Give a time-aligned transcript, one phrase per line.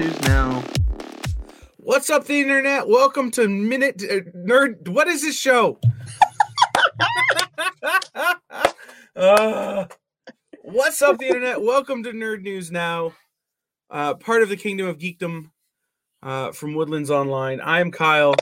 [0.00, 0.64] News Now.
[1.76, 2.88] What's up, the internet?
[2.88, 4.88] Welcome to Minute uh, Nerd.
[4.88, 5.78] What is this show?
[9.14, 9.84] uh,
[10.62, 11.60] what's up, the internet?
[11.60, 13.12] Welcome to Nerd News Now,
[13.90, 15.50] uh, part of the Kingdom of Geekdom
[16.22, 17.60] uh, from Woodlands Online.
[17.60, 18.34] I am Kyle.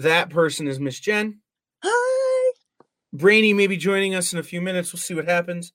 [0.00, 1.40] That person is Miss Jen.
[1.82, 2.52] Hi.
[3.12, 4.94] Brainy may be joining us in a few minutes.
[4.94, 5.74] We'll see what happens.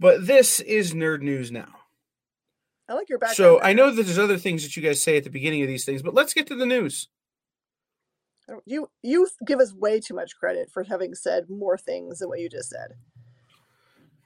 [0.00, 1.83] But this is Nerd News Now.
[2.88, 3.36] I like your background.
[3.36, 3.62] So.
[3.62, 5.84] I know that there's other things that you guys say at the beginning of these
[5.84, 7.08] things, but let's get to the news.
[8.66, 12.40] You you give us way too much credit for having said more things than what
[12.40, 12.92] you just said.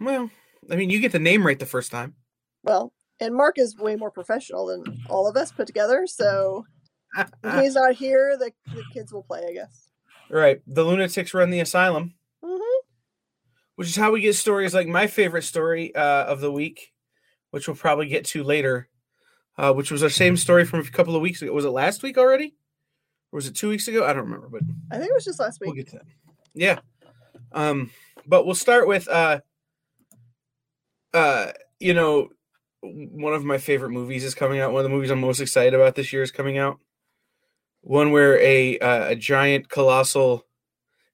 [0.01, 0.31] Well,
[0.71, 2.15] I mean, you get the name right the first time.
[2.65, 6.07] Well, and Mark is way more professional than all of us put together.
[6.07, 6.67] So
[7.55, 9.89] he's not here, the, the kids will play, I guess.
[10.31, 10.61] right.
[10.67, 12.15] The lunatics run the asylum,
[12.45, 12.59] hmm
[13.77, 16.93] which is how we get stories like my favorite story uh, of the week,
[17.51, 18.89] which we'll probably get to later,
[19.57, 21.53] uh, which was our same story from a couple of weeks ago.
[21.53, 22.55] Was it last week already?
[23.33, 24.05] Or was it two weeks ago?
[24.05, 25.69] I don't remember, but I think it was just last week.
[25.69, 26.07] we'll get to that.
[26.55, 26.79] Yeah.
[27.53, 27.91] Um,
[28.27, 29.41] but we'll start with uh
[31.15, 32.29] uh you know
[32.83, 34.73] one of my favorite movies is coming out.
[34.73, 36.79] One of the movies I'm most excited about this year is coming out.
[37.81, 40.47] One where a uh, a giant colossal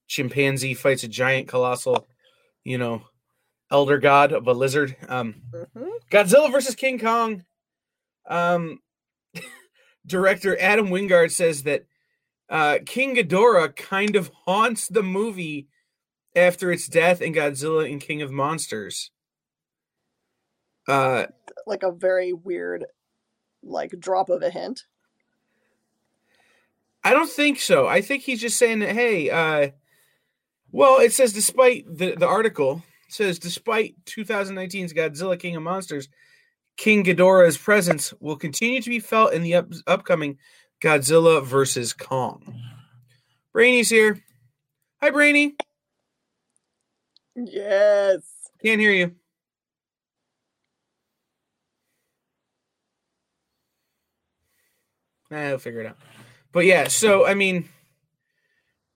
[0.07, 2.07] chimpanzee fights a giant colossal,
[2.65, 3.03] you know,
[3.71, 4.97] elder god of a lizard.
[5.09, 5.43] Um
[5.75, 7.45] hmm Godzilla versus King Kong.
[8.29, 8.81] Um,
[10.07, 11.87] director Adam Wingard says that
[12.49, 15.67] uh, King Ghidorah kind of haunts the movie
[16.37, 19.11] after its death in Godzilla and King of Monsters.
[20.87, 21.27] Uh,
[21.67, 22.85] Like a very weird,
[23.63, 24.85] like drop of a hint.
[27.03, 27.87] I don't think so.
[27.87, 28.93] I think he's just saying that.
[28.95, 29.71] Hey, uh,
[30.71, 32.83] well, it says despite the the article
[33.15, 36.09] says despite 2019's Godzilla King of Monsters,
[36.77, 40.39] King Ghidorah's presence will continue to be felt in the up, upcoming
[40.83, 42.61] Godzilla versus Kong.
[43.53, 44.19] Brainy's here.
[45.01, 45.55] Hi, Brainy.
[47.37, 48.23] Yes.
[48.63, 49.13] Can't hear you.
[55.31, 55.99] I'll figure it out.
[56.53, 57.69] But yeah, so I mean,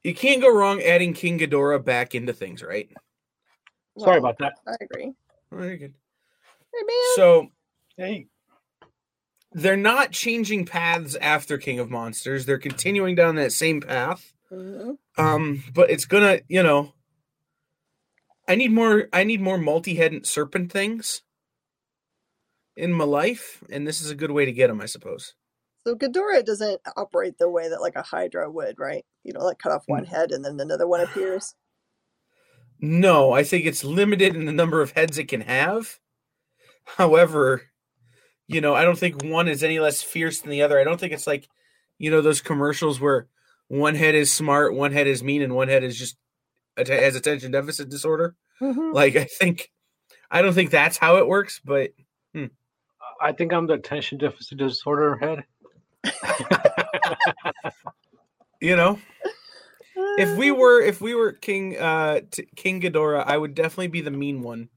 [0.02, 2.88] you can't go wrong adding King Ghidorah back into things, right?
[3.98, 4.54] Sorry Well, about that.
[4.66, 5.12] I agree.
[5.50, 5.94] Very good.
[6.74, 7.16] Hey man.
[7.16, 7.48] So
[7.96, 8.28] Hey,
[9.52, 12.46] they're not changing paths after King of Monsters.
[12.46, 14.32] They're continuing down that same path.
[14.52, 14.98] Mhm.
[15.16, 16.94] Um, but it's gonna, you know,
[18.46, 19.08] I need more.
[19.12, 21.22] I need more multi-headed serpent things
[22.76, 25.34] in my life, and this is a good way to get them, I suppose.
[25.86, 29.04] So Ghidorah doesn't operate the way that like a Hydra would, right?
[29.24, 31.54] You know, like cut off one head and then another one appears.
[32.80, 35.98] No, I think it's limited in the number of heads it can have.
[36.84, 37.62] However,
[38.46, 40.78] you know, I don't think one is any less fierce than the other.
[40.78, 41.48] I don't think it's like,
[41.98, 43.26] you know, those commercials where
[43.66, 46.16] one head is smart, one head is mean, and one head is just
[46.76, 48.36] has attention deficit disorder.
[48.60, 48.94] Mhm.
[48.94, 49.70] Like, I think,
[50.30, 51.90] I don't think that's how it works, but
[53.20, 55.44] I think I'm the attention deficit disorder head.
[58.60, 58.98] you know,
[60.18, 64.00] if we were if we were King uh t- King Ghidorah, I would definitely be
[64.00, 64.68] the mean one.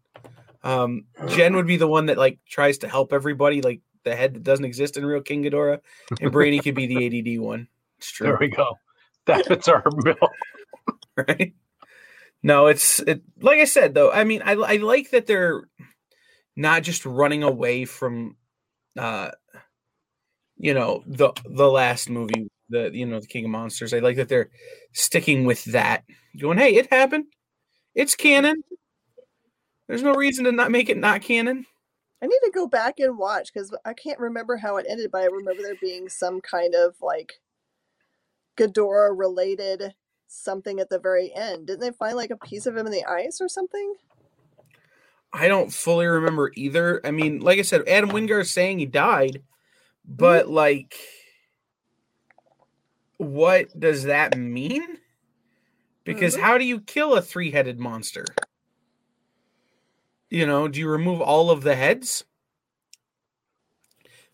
[0.64, 4.34] Um Jen would be the one that like tries to help everybody, like the head
[4.34, 5.80] that doesn't exist in real King Ghidorah,
[6.20, 7.68] and Brainy could be the ADD one.
[7.98, 8.78] It's There we go.
[9.26, 10.16] That fits our bill.
[11.18, 11.54] right?
[12.44, 13.22] No, it's it.
[13.40, 15.64] Like I said, though, I mean, I I like that they're
[16.56, 18.36] not just running away from,
[18.98, 19.32] uh,
[20.58, 23.94] you know, the the last movie, the you know, the King of Monsters.
[23.94, 24.50] I like that they're
[24.94, 26.04] sticking with that,
[26.40, 27.26] going, hey, it happened,
[27.94, 28.64] it's canon.
[29.88, 31.66] There's no reason to not make it not canon.
[32.24, 35.22] I need to go back and watch because I can't remember how it ended, but
[35.22, 37.34] I remember there being some kind of like
[38.58, 39.96] Ghidorah related
[40.28, 41.68] something at the very end.
[41.68, 43.96] Didn't they find like a piece of him in the ice or something?
[45.34, 47.02] I don't fully remember either.
[47.04, 49.42] I mean, like I said, Adam Wingard is saying he died,
[50.06, 50.54] but mm-hmm.
[50.54, 50.96] like,
[53.22, 55.00] what does that mean?
[56.04, 56.42] Because Mhm.
[56.42, 58.26] how do you kill a three headed monster?
[60.30, 62.26] You know, do you remove all of the heads?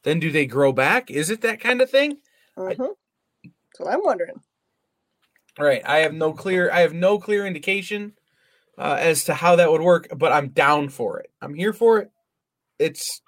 [0.03, 1.11] Then do they grow back?
[1.11, 2.21] Is it that kind of thing?
[2.57, 2.81] Mm-hmm.
[2.81, 4.41] That's what I'm wondering.
[5.59, 5.81] Right.
[5.85, 8.15] I have no clear I have no clear indication
[8.77, 11.31] uh, as to how that would work, but I'm down for it.
[11.41, 12.11] I'm here for it.
[12.79, 13.21] It's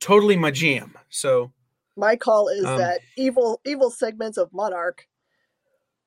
[0.00, 0.96] totally my jam.
[1.10, 1.52] So
[1.96, 5.08] My call is Um, that evil evil segments of Monarch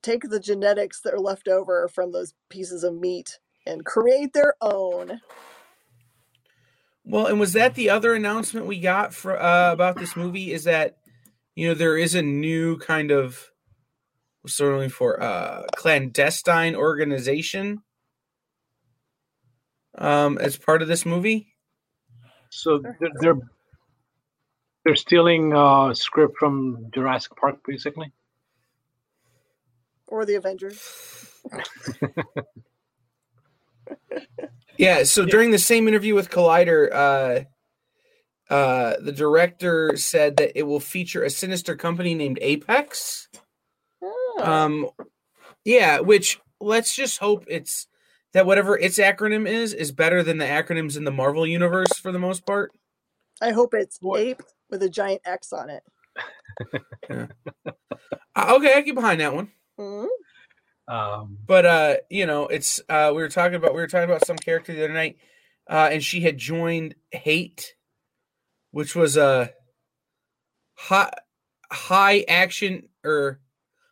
[0.02, 4.54] take the genetics that are left over from those pieces of meat and create their
[4.62, 5.22] own.
[7.04, 10.54] Well, and was that the other announcement we got for uh, about this movie?
[10.54, 10.98] Is that
[11.56, 13.52] you know there is a new kind of
[14.46, 17.82] certainly for uh, clandestine organization
[19.98, 21.56] um, as part of this movie.
[22.50, 23.40] So they're they're,
[24.86, 28.12] they're stealing uh, script from Jurassic Park, basically.
[30.08, 30.82] Or the Avengers.
[34.78, 35.04] Yeah.
[35.04, 40.80] So during the same interview with Collider, uh, uh, the director said that it will
[40.80, 43.28] feature a sinister company named Apex.
[44.02, 44.90] Oh, Um,
[45.66, 47.88] yeah, which let's just hope it's
[48.32, 52.14] that whatever its acronym is is better than the acronyms in the Marvel universe for
[52.14, 52.72] the most part.
[53.42, 55.84] I hope it's What- ape with a giant X on it.
[58.36, 59.52] Uh, okay, I get behind that one.
[59.78, 60.08] Mhm.
[60.88, 64.26] Um, But uh, you know, it's uh we were talking about we were talking about
[64.26, 65.18] some character the other night,
[65.70, 67.76] uh, and she had joined Hate,
[68.72, 69.52] which was a
[70.74, 71.12] high
[71.72, 73.40] high action or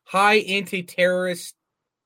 [0.05, 1.55] high anti-terrorist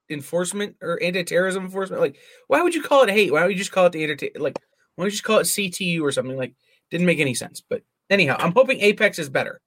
[0.10, 2.02] enforcement or anti-terrorism enforcement.
[2.02, 3.32] Like, why would you call it Hate?
[3.32, 4.58] Why don't you just call it the anti like
[4.96, 6.36] why don't you just call it CTU or something?
[6.36, 6.54] Like,
[6.90, 7.62] didn't make any sense.
[7.68, 9.60] But anyhow, I'm hoping Apex is better.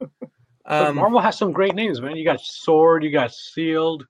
[0.66, 2.14] Um, Marvel has some great names, man.
[2.14, 4.06] You got Sword, you got SHIELD,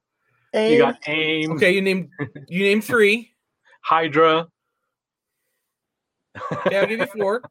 [0.52, 2.10] you got Aim, okay, you named
[2.48, 3.32] you named three.
[3.80, 4.46] Hydra.
[6.70, 7.42] Yeah, I'll give you four.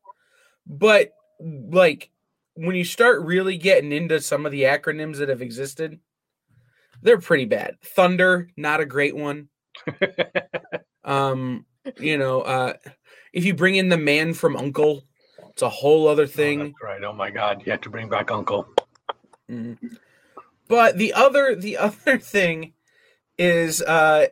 [0.67, 2.11] But like
[2.53, 5.99] when you start really getting into some of the acronyms that have existed,
[7.01, 7.77] they're pretty bad.
[7.81, 9.49] Thunder, not a great one.
[11.05, 11.65] Um,
[11.97, 12.73] you know, uh
[13.33, 15.05] if you bring in the man from Uncle,
[15.59, 16.59] it's a whole other Oh, thing.
[16.59, 17.03] that's right.
[17.03, 18.65] Oh my God, you have to bring back Uncle.
[19.51, 19.97] Mhm.
[20.69, 22.71] But the other the other thing
[23.37, 24.27] is uh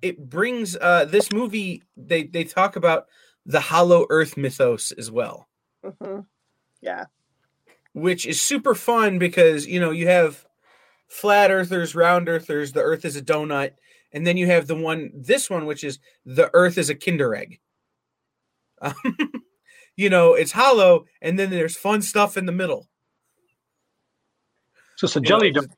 [0.00, 3.08] it brings uh this movie they they talk about
[3.44, 5.48] the hollow earth mythos as well.
[5.84, 6.24] Mhm.
[6.80, 7.04] Yeah.
[7.92, 10.46] which is super fun because you know you have
[11.08, 13.72] flat earthers round earthers the earth is a donut
[14.12, 17.34] and then you have the one this one which is the earth is a kinder
[17.34, 17.60] egg
[18.80, 18.94] um,
[20.00, 22.88] you know it's hollow and then there's fun stuff in the middle
[24.96, 25.70] So it's a jelly it's- donut.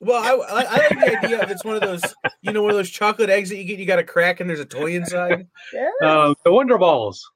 [0.00, 2.02] well I, I, I like the idea of it's one of those
[2.42, 4.48] you know one of those chocolate eggs that you get you got a crack and
[4.48, 5.90] there's a toy inside Yeah.
[6.02, 7.28] Uh, the Wonder Balls.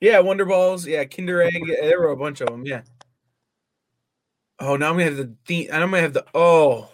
[0.00, 2.82] yeah wonder balls yeah kinder egg yeah, there were a bunch of them yeah
[4.60, 6.88] oh now i'm gonna have the, the i'm gonna have the oh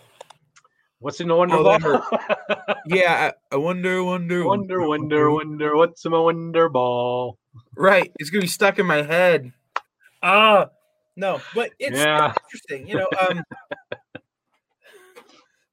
[0.99, 1.78] What's in the Wonder Oh, Ball?
[1.78, 5.76] that Yeah, I, I wonder, wonder, wonder, wonder, wonder.
[5.76, 7.38] What's in my Wonder Ball?
[7.76, 9.53] Right, it's gonna be stuck in my head.
[10.23, 10.70] Ah,
[11.17, 12.35] no, but it's Yeah.
[12.44, 12.88] interesting.
[12.88, 13.44] You know, um,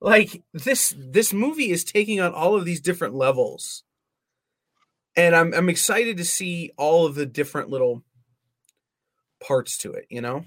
[0.01, 3.83] like this this movie is taking on all of these different levels,
[5.15, 8.03] and I'm I'm excited to see all of the different little
[9.41, 10.05] parts to it.
[10.09, 10.45] You know,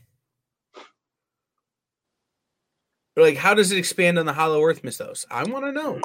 [3.17, 5.25] like how does it expand on the Hollow Earth mythos?
[5.31, 6.01] I want to know.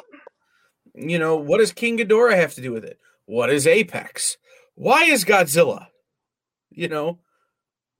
[0.94, 2.98] You know, what does King Ghidorah have to do with it?
[3.26, 4.36] What is Apex?
[4.82, 5.86] Why is Godzilla?
[6.70, 7.18] You know,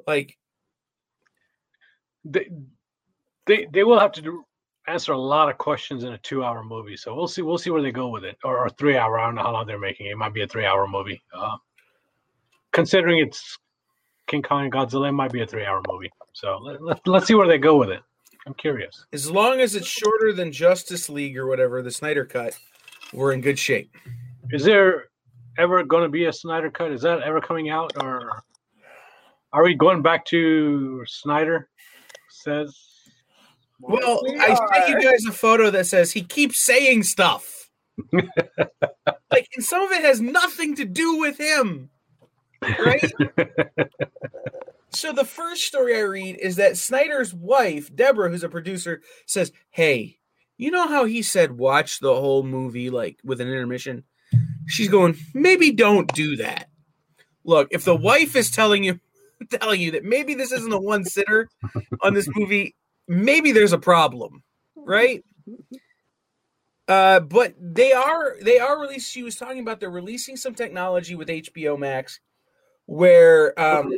[0.06, 0.36] like
[2.24, 2.48] They,
[3.46, 4.44] they, they will have to do,
[4.88, 6.96] answer a lot of questions in a two-hour movie.
[6.96, 7.42] So we'll see.
[7.42, 9.18] We'll see where they go with it, or, or three-hour.
[9.18, 10.10] I don't know how long they're making it.
[10.10, 11.22] It might be a three-hour movie.
[11.32, 11.56] Uh,
[12.72, 13.58] considering it's
[14.26, 16.10] King Kong and Godzilla, it might be a three-hour movie.
[16.32, 18.00] So let, let, let's see where they go with it.
[18.46, 19.06] I'm curious.
[19.12, 22.58] as long as it's shorter than Justice League or whatever, the Snyder cut,
[23.12, 23.94] we're in good shape.
[24.50, 25.11] Is there
[25.58, 26.92] ever going to be a Snyder cut?
[26.92, 28.42] Is that ever coming out, or
[29.52, 31.68] are we going back to Snyder
[32.30, 32.74] says?
[33.80, 37.70] Well, We I sent you guys a photo that says he keeps saying stuff.
[38.12, 41.90] like, and some of it has nothing to do with him.
[42.62, 43.12] Right?
[44.90, 49.52] so the first story I read is that Snyder's wife, Deborah, who's a producer, says,
[49.70, 50.18] Hey,
[50.56, 54.04] you know how he said watch the whole movie like with an intermission?
[54.66, 56.68] She's going, maybe don't do that.
[57.44, 59.00] Look, if the wife is telling you
[59.50, 61.48] telling you that maybe this isn't a one sitter
[62.00, 62.74] on this movie,
[63.08, 64.42] maybe there's a problem,
[64.76, 65.24] right?
[66.88, 69.10] Uh, but they are they are released.
[69.10, 72.20] She was talking about they're releasing some technology with HBO Max,
[72.86, 73.96] where um,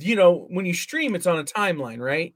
[0.00, 2.34] you know when you stream, it's on a timeline, right?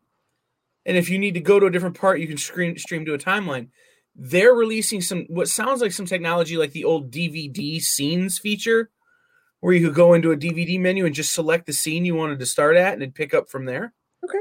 [0.87, 3.15] And if you need to go to a different part, you can stream stream to
[3.15, 3.69] a timeline.
[4.23, 8.91] They're releasing some what sounds like some technology like the old DVD scenes feature,
[9.61, 12.39] where you could go into a DVD menu and just select the scene you wanted
[12.39, 13.95] to start at and it'd pick up from there.
[14.23, 14.41] Okay.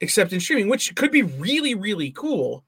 [0.00, 2.64] Except in streaming, which could be really, really cool.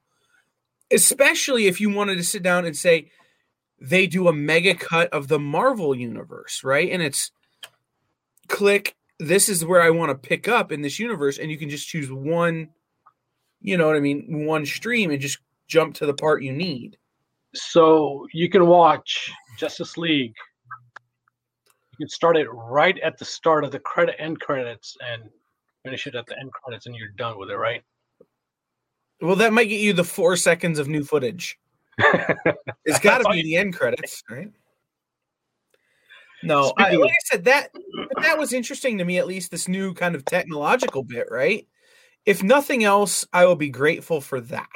[0.91, 3.09] Especially if you wanted to sit down and say,
[3.79, 6.91] they do a mega cut of the Marvel universe, right?
[6.91, 7.31] And it's
[8.49, 11.69] click, this is where I want to pick up in this universe, and you can
[11.69, 12.69] just choose one,
[13.61, 16.97] you know what I mean, one stream and just jump to the part you need.
[17.53, 20.33] So you can watch Justice League.
[21.91, 25.23] You can start it right at the start of the credit end credits and
[25.83, 27.83] finish it at the end credits, and you're done with it, right?
[29.21, 31.57] Well, that might get you the four seconds of new footage.
[32.85, 34.49] It's got to be the end credits, right?
[36.41, 37.71] No, I, like I said, that
[38.21, 39.17] that was interesting to me.
[39.17, 41.67] At least this new kind of technological bit, right?
[42.25, 44.69] If nothing else, I will be grateful for that.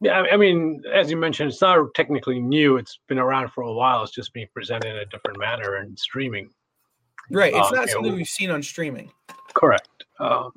[0.00, 2.76] Yeah, I- I mean, as you mentioned, it's not technically new.
[2.76, 4.02] It's been around for a while.
[4.02, 6.50] It's just being presented in a different manner and streaming.
[7.30, 7.54] Right?
[7.54, 9.10] It's Uh, not something well- we've seen on streaming.
[9.54, 10.04] Correct.
[10.20, 10.52] Um,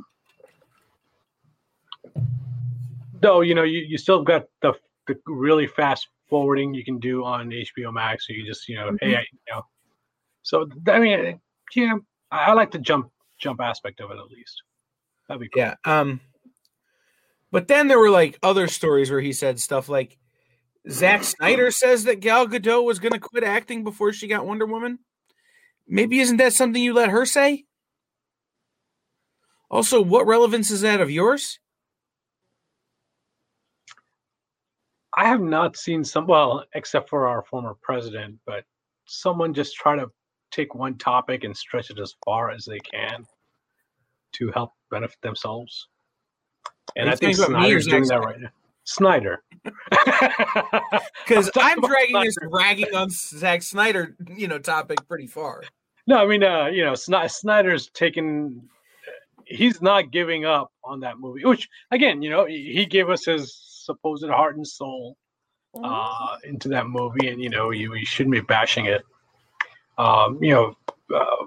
[3.21, 4.73] though, you know, you, you still got the,
[5.07, 8.27] the really fast forwarding you can do on HBO Max.
[8.27, 9.65] So you just, you know, hey, I, you know.
[10.43, 11.39] So I mean,
[11.75, 11.95] yeah,
[12.31, 14.61] I, I like the jump jump aspect of it at least.
[15.27, 15.61] That'd be cool.
[15.63, 15.75] Yeah.
[15.85, 16.19] Um.
[17.51, 20.17] But then there were like other stories where he said stuff like,
[20.89, 24.65] Zack Snyder says that Gal Gadot was going to quit acting before she got Wonder
[24.65, 24.99] Woman.
[25.87, 27.65] Maybe isn't that something you let her say?
[29.69, 31.59] Also, what relevance is that of yours?
[35.15, 38.63] I have not seen some well, except for our former president, but
[39.05, 40.07] someone just try to
[40.51, 43.25] take one topic and stretch it as far as they can
[44.33, 45.87] to help benefit themselves.
[46.95, 48.49] And I think talking about me or Snyder's doing that right now.
[48.83, 49.43] Snyder.
[51.27, 55.27] Because I'm I'm talking about dragging this ragging on Zack Snyder, you know, topic pretty
[55.27, 55.63] far.
[56.07, 58.67] no, I mean, uh, you know, Snyder's taken.
[59.45, 63.25] He's not giving up on that movie, which again, you know, he, he gave us
[63.25, 63.55] his
[63.85, 65.17] supposed heart and soul
[65.83, 69.03] uh, into that movie, and you know, you, you shouldn't be bashing it.
[69.97, 70.75] Um, you know,
[71.15, 71.45] uh,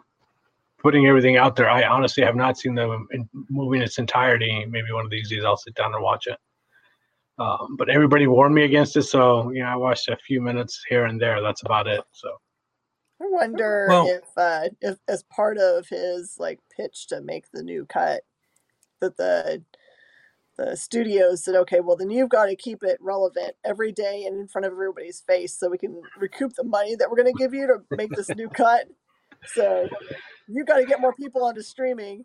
[0.82, 1.70] putting everything out there.
[1.70, 4.64] I honestly have not seen the in- movie in its entirety.
[4.68, 6.38] Maybe one of these days I'll sit down and watch it.
[7.38, 10.84] Um, but everybody warned me against it, so you know, I watched a few minutes
[10.88, 11.40] here and there.
[11.40, 12.02] That's about it.
[12.12, 12.28] So.
[13.20, 17.62] I wonder Well- if, uh, if, as part of his like pitch to make the
[17.62, 18.22] new cut,
[19.00, 19.62] that the
[20.58, 24.38] the studios said, okay, well then you've got to keep it relevant every day and
[24.38, 27.38] in front of everybody's face, so we can recoup the money that we're going to
[27.42, 28.86] give you to make this new cut.
[29.46, 29.88] So
[30.52, 32.24] you got to get more people onto streaming.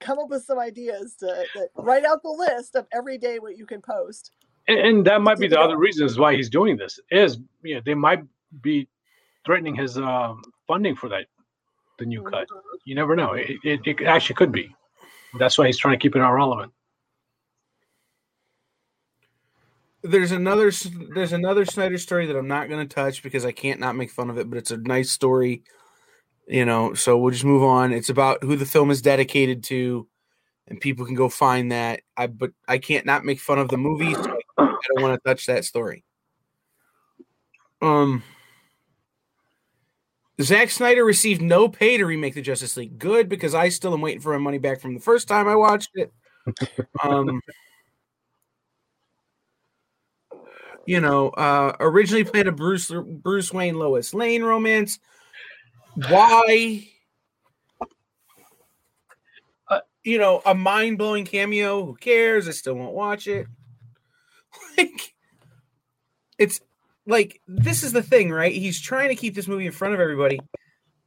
[0.00, 3.56] Come up with some ideas to that, write out the list of every day what
[3.58, 4.32] you can post.
[4.68, 5.78] and, and that might be the other going.
[5.78, 8.22] reasons why he's doing this is you know they might
[8.62, 8.88] be
[9.46, 11.26] threatening his um, funding for that
[11.98, 12.48] the new cut
[12.84, 14.74] you never know it, it, it actually could be
[15.38, 16.72] that's why he's trying to keep it relevant
[20.02, 20.72] There's another
[21.14, 24.10] there's another Snyder story that I'm not going to touch because I can't not make
[24.10, 25.62] fun of it, but it's a nice story,
[26.52, 26.94] you know.
[26.94, 27.92] So we'll just move on.
[27.92, 30.06] It's about who the film is dedicated to,
[30.68, 32.02] and people can go find that.
[32.16, 34.14] I but I can't not make fun of the movie.
[34.14, 36.04] So I, don't want to touch that story.
[37.80, 38.22] Um,
[40.40, 42.98] Zack Snyder received no pay to remake the Justice League.
[42.98, 45.56] Good because I still am waiting for my money back from the first time I
[45.56, 46.12] watched it.
[47.02, 47.40] Um.
[50.84, 54.98] you know, uh, originally planned a Bruce Bruce Wayne Lois Lane romance.
[55.94, 56.88] Why?
[59.68, 61.84] Uh, you know, a mind blowing cameo.
[61.84, 62.48] Who cares?
[62.48, 63.46] I still won't watch it.
[64.76, 65.14] Like,
[66.38, 66.60] it's
[67.06, 68.52] like this is the thing, right?
[68.52, 70.40] He's trying to keep this movie in front of everybody,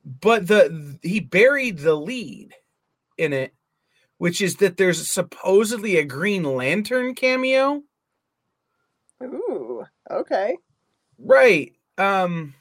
[0.04, 2.54] but the he buried the lead
[3.18, 3.54] in it,
[4.18, 7.84] which is that there's supposedly a Green Lantern cameo.
[9.24, 10.58] Ooh, okay.
[11.18, 11.74] Right.
[11.98, 12.54] Um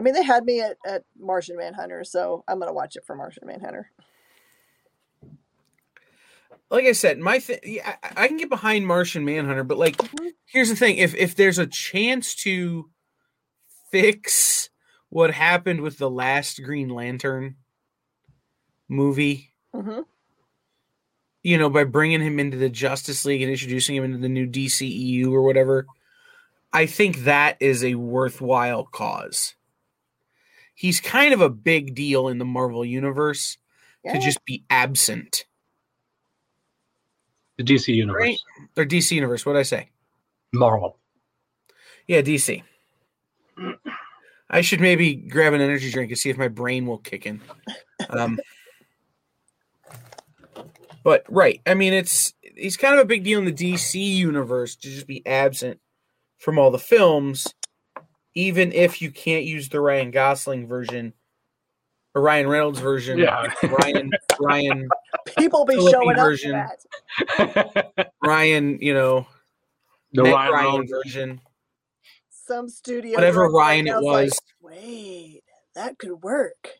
[0.00, 3.14] I mean, they had me at, at Martian Manhunter, so I'm gonna watch it for
[3.14, 3.90] Martian Manhunter.
[6.70, 9.96] like I said, my thing yeah, I, I can get behind Martian Manhunter, but like
[9.98, 10.30] Mhm.
[10.46, 12.88] here's the thing, if if there's a chance to
[13.90, 14.70] fix
[15.10, 17.56] what happened with the last Green Lantern
[18.88, 20.00] movie, hmm
[21.42, 24.46] you know, by bringing him into the Justice League and introducing him into the new
[24.46, 25.86] DCEU or whatever,
[26.72, 29.56] I think that is a worthwhile cause.
[30.80, 33.58] He's kind of a big deal in the Marvel universe
[34.02, 34.14] Yeah.
[34.14, 35.44] to just be absent.
[37.58, 38.38] the dc universe Right.
[38.78, 39.90] Or DC universe, what did I say?
[40.54, 40.98] marvel
[42.06, 42.62] Yeah, DC.
[44.48, 47.42] I should maybe grab an energy drink and see if my brain will kick in.
[48.08, 48.40] Um,
[51.04, 54.76] but right, I mean, it's he's kind of a big deal in the DC universe
[54.76, 55.78] to just be absent
[56.38, 57.46] from all the films,
[58.34, 61.12] even if you can't use the Ryan Gosling version
[62.14, 63.18] or Ryan Reynolds version.
[63.18, 63.46] Yeah.
[63.62, 64.10] Ryan
[64.40, 64.88] Ryan
[65.38, 66.64] People be Phillippe showing up version.
[67.36, 68.12] for that.
[68.24, 69.26] Ryan, you know,
[70.12, 71.40] the Meg Ryan Ryan Reynolds- version.
[72.30, 73.14] Some studio.
[73.14, 74.40] Whatever director Ryan it was was.
[74.62, 75.42] Like, Wait,
[75.74, 76.70] that could work.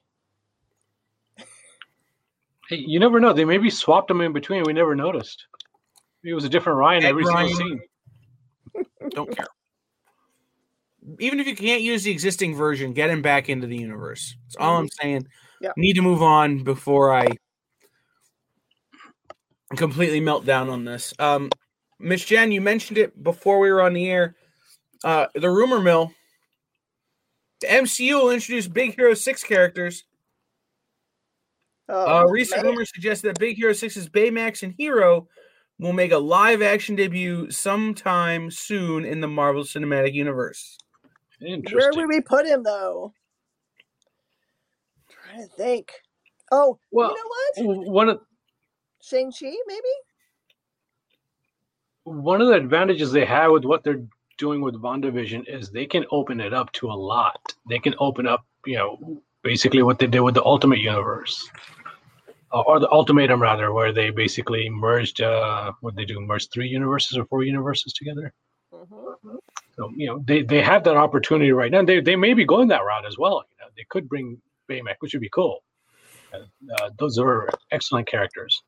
[2.68, 3.32] Hey, you never know.
[3.32, 4.62] They maybe swapped them in between.
[4.64, 5.46] We never noticed.
[6.24, 7.48] It was a different Ryan Meg every Ryan.
[7.54, 7.80] single scene.
[9.10, 9.46] Don't care.
[11.18, 14.36] Even if you can't use the existing version, get him back into the universe.
[14.44, 15.26] That's all I'm saying.
[15.60, 15.72] Yeah.
[15.76, 17.26] Need to move on before I
[19.76, 21.14] completely melt down on this.
[21.18, 21.50] Um,
[21.98, 24.34] Miss Jen, you mentioned it before we were on the air.
[25.04, 26.12] Uh, the rumor mill.
[27.60, 30.04] The MCU will introduce Big Hero 6 characters.
[31.88, 32.72] Oh, Uh, recent man.
[32.72, 35.28] rumors suggest that Big Hero 6's Baymax and Hero
[35.78, 40.78] will make a live action debut sometime soon in the Marvel Cinematic Universe.
[41.40, 43.12] Where would we put him though?
[45.30, 45.92] trying to think.
[46.52, 47.14] Oh, Well,
[47.56, 47.88] you know what?
[47.88, 48.20] One of
[49.02, 49.80] Shang Chi, maybe.
[52.04, 54.02] one of the advantages they have with what they're
[54.38, 57.54] doing with WandaVision is they can open it up to a lot.
[57.68, 61.48] They can open up, you know, basically what they did with the Ultimate Universe,
[62.52, 65.20] uh, or the Ultimatum rather, where they basically merged.
[65.20, 66.20] Uh, what they do?
[66.20, 68.32] Merge three universes or four universes together.
[68.72, 69.38] Mhm.
[69.80, 71.82] So you know, they, they have that opportunity right now.
[71.82, 73.42] They they may be going that route as well.
[73.50, 74.36] You know, they could bring
[74.68, 75.64] Baymax, which would be cool.
[76.34, 78.62] Uh, those are excellent characters.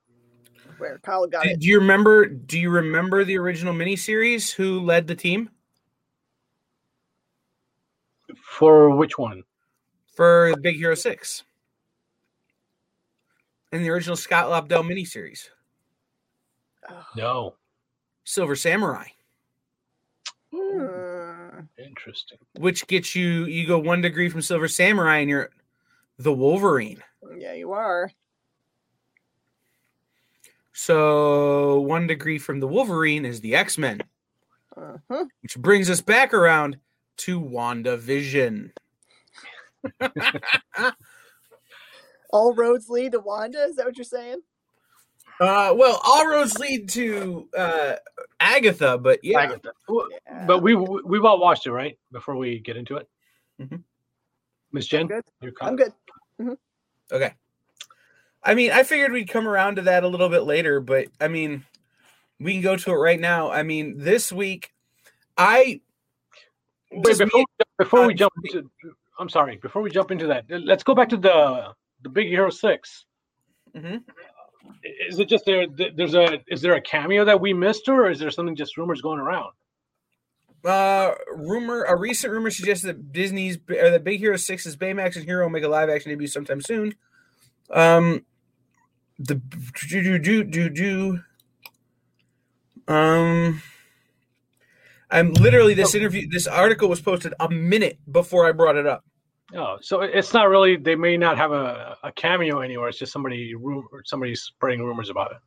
[0.78, 1.60] Where Kyle got Do, it.
[1.60, 2.24] do you remember?
[2.24, 4.52] Do you remember the original miniseries?
[4.54, 5.50] Who led the team
[8.42, 9.42] For which one?
[10.16, 11.42] for Big Hero Six
[13.70, 15.48] in the original Scott Lobdell miniseries?
[16.88, 17.04] Oh.
[17.16, 17.54] No,
[18.24, 19.08] Silver Samurai,
[20.54, 21.60] Hmm.
[21.78, 22.38] interesting.
[22.58, 25.48] which gets you you go one degree from Silver Samurai and you're
[26.18, 27.02] the Wolverine.
[27.36, 28.10] Yeah, you are.
[30.72, 34.00] So one degree from the Wolverine is the X Men,
[34.76, 35.28] Mhm.
[35.42, 36.78] which brings us back around
[37.18, 38.72] to WandaVision.
[42.30, 43.64] All roads lead to Wanda.
[43.64, 44.42] Is that what you're saying?
[45.40, 47.94] Uh, well, all roads lead to uh,
[48.40, 49.72] Agatha, but yeah, Agatha.
[49.88, 50.46] Yeah.
[50.46, 51.98] But we we- we've all watched it, right?
[52.12, 53.08] Before we get into it,
[53.60, 53.82] Mhm.
[54.72, 55.24] Miss Jen, you good.
[55.40, 55.94] your I'm comment?
[56.38, 56.58] good.
[57.10, 57.34] Okay.
[58.44, 61.28] I mean, I figured we'd come around to that a little bit later, but I
[61.28, 61.64] mean,
[62.40, 63.50] we can go to it right now.
[63.50, 64.72] I mean, this week,
[65.36, 65.80] I
[66.90, 68.70] Wait, before, me- we- before we uh, jump into,
[69.18, 69.56] I'm sorry.
[69.56, 73.06] Before we jump into that, let's go back to the the Big Hero Six.
[73.74, 74.02] Mhm.
[75.08, 75.66] Is it just there?
[75.66, 79.00] There's a is there a cameo that we missed, or is there something just rumors
[79.00, 79.52] going around?
[80.64, 85.24] uh rumor a recent rumor suggests that Disney's or that Big Hero 6's Baymax and
[85.24, 86.94] Hero make a live action debut sometime soon.
[87.70, 88.24] Um
[89.18, 89.36] the
[89.88, 91.20] do do do do do
[92.86, 93.60] um
[95.10, 99.04] I'm literally this interview this article was posted a minute before I brought it up.
[99.54, 100.76] Oh, so it's not really.
[100.76, 102.88] They may not have a, a cameo anywhere.
[102.88, 105.38] It's just somebody ru- somebody spreading rumors about it.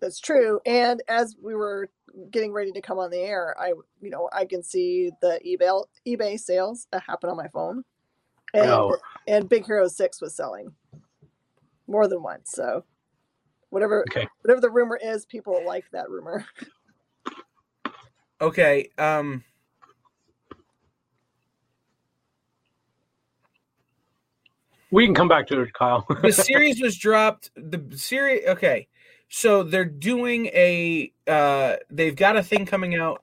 [0.00, 0.60] That's true.
[0.66, 1.90] And as we were
[2.30, 3.68] getting ready to come on the air, I,
[4.00, 7.84] you know, I can see the eBay eBay sales that happen on my phone,
[8.54, 8.96] and Oh.
[9.28, 10.72] and Big Hero Six was selling
[11.86, 12.50] more than once.
[12.52, 12.84] So
[13.68, 14.26] whatever Okay.
[14.42, 16.46] whatever the rumor is, people like that rumor.
[18.42, 19.44] Okay, um
[24.90, 26.06] We can come back to it, Kyle.
[26.22, 28.88] the series was dropped the series okay.
[29.28, 33.22] So they're doing a uh they've got a thing coming out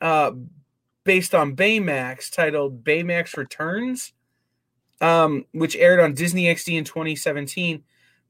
[0.00, 0.32] uh
[1.04, 4.12] based on baymax titled baymax returns
[5.00, 7.82] um which aired on disney xd in 2017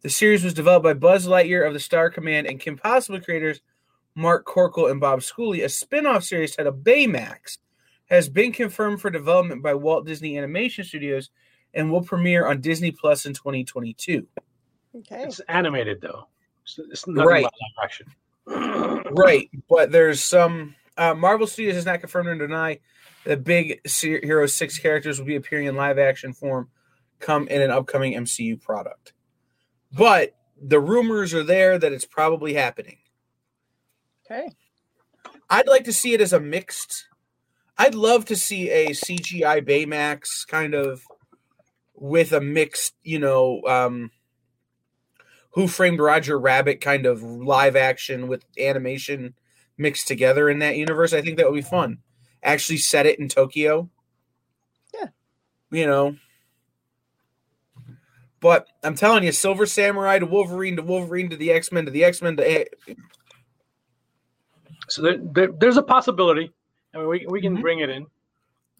[0.03, 3.61] the series was developed by buzz lightyear of the star command and kim possible creators
[4.15, 7.59] mark mccorkle and bob schooley a spin-off series titled baymax
[8.07, 11.31] has been confirmed for development by walt disney animation studios
[11.77, 14.27] and will premiere on disney plus in 2022
[14.97, 15.23] Okay.
[15.25, 16.27] it's animated though.
[16.65, 17.43] It's, it's nothing Right.
[17.45, 17.53] live
[17.85, 18.07] action.
[19.13, 22.81] right but there's some uh, marvel studios has not confirmed or denied
[23.25, 26.69] that big hero 6 characters will be appearing in live action form
[27.19, 29.13] come in an upcoming mcu product
[29.93, 32.99] but the rumors are there that it's probably happening
[34.31, 34.49] Okay.
[35.51, 37.07] i'd like to see it as a mixed
[37.79, 41.03] i'd love to see a cgi baymax kind of
[41.97, 44.11] with a mixed you know um
[45.53, 49.35] Who Framed Roger Rabbit kind of live action with animation
[49.79, 51.13] mixed together in that universe.
[51.13, 51.99] I think that would be fun.
[52.43, 53.91] Actually, set it in Tokyo.
[54.95, 55.09] Yeah.
[55.71, 56.17] You know.
[58.41, 61.91] But I'm telling you, Silver Samurai to Wolverine to Wolverine to the X Men to
[61.91, 62.67] the X Men to
[64.89, 66.53] So there, there, there's a possibility.
[66.95, 67.63] I mean, we, we can Mhm.
[67.63, 68.07] bring it in.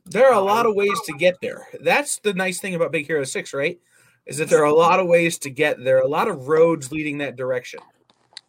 [0.07, 1.67] There are a lot of ways to get there.
[1.81, 3.79] That's the nice thing about Big Hero 6, right?
[4.27, 6.91] Is that there are a lot of ways to get there, a lot of roads
[6.93, 7.81] leading that direction.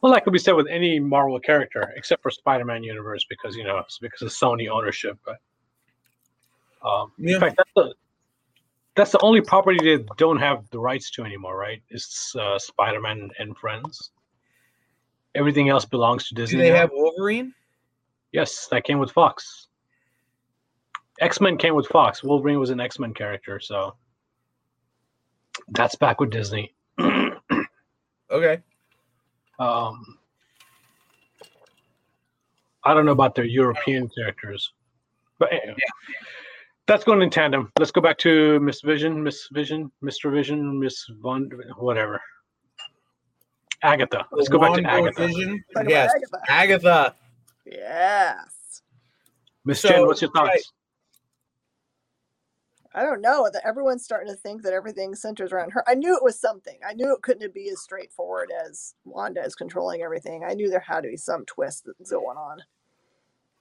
[0.01, 3.63] Well, that could be said with any Marvel character, except for Spider-Man universe, because you
[3.63, 5.17] know it's because of Sony ownership.
[5.25, 5.37] But
[6.87, 7.35] um, Yeah.
[7.35, 7.93] in fact, that's the
[8.95, 11.81] that's the only property they don't have the rights to anymore, right?
[11.89, 14.11] Is uh, Spider-Man and Friends.
[15.35, 16.57] Everything else belongs to Disney.
[16.57, 16.69] Do Disney.
[16.69, 16.81] they now.
[16.81, 17.53] have Wolverine?
[18.31, 19.66] Yes, that came with Fox.
[21.19, 22.23] X Men came with Fox.
[22.23, 23.95] Wolverine was an X Men character, so
[25.69, 26.73] that's back with Disney.
[28.29, 28.61] Okay.
[29.59, 30.17] Um,
[32.83, 34.73] I don't know about their European characters,
[35.39, 35.77] but anyway,
[36.87, 37.71] that's going in tandem.
[37.79, 42.19] Let's go back to Miss Vision, Miss Vision, Mister Vision, Miss Von, whatever.
[43.83, 44.25] Agatha.
[44.31, 45.27] Let's go back to Agatha.
[45.27, 45.63] Vision?
[45.87, 46.11] Yes.
[46.13, 46.51] Agatha.
[46.51, 47.15] Agatha.
[47.65, 48.81] Yes.
[49.65, 50.61] Miss So, Jen, what's your right.
[52.97, 55.83] I don't know that everyone's starting to think that everything centers around her.
[55.87, 56.79] I knew it was something.
[56.87, 60.43] I knew it couldn't be as straightforward as Wanda is controlling everything.
[60.43, 62.63] I knew there had to be some twist that's going on.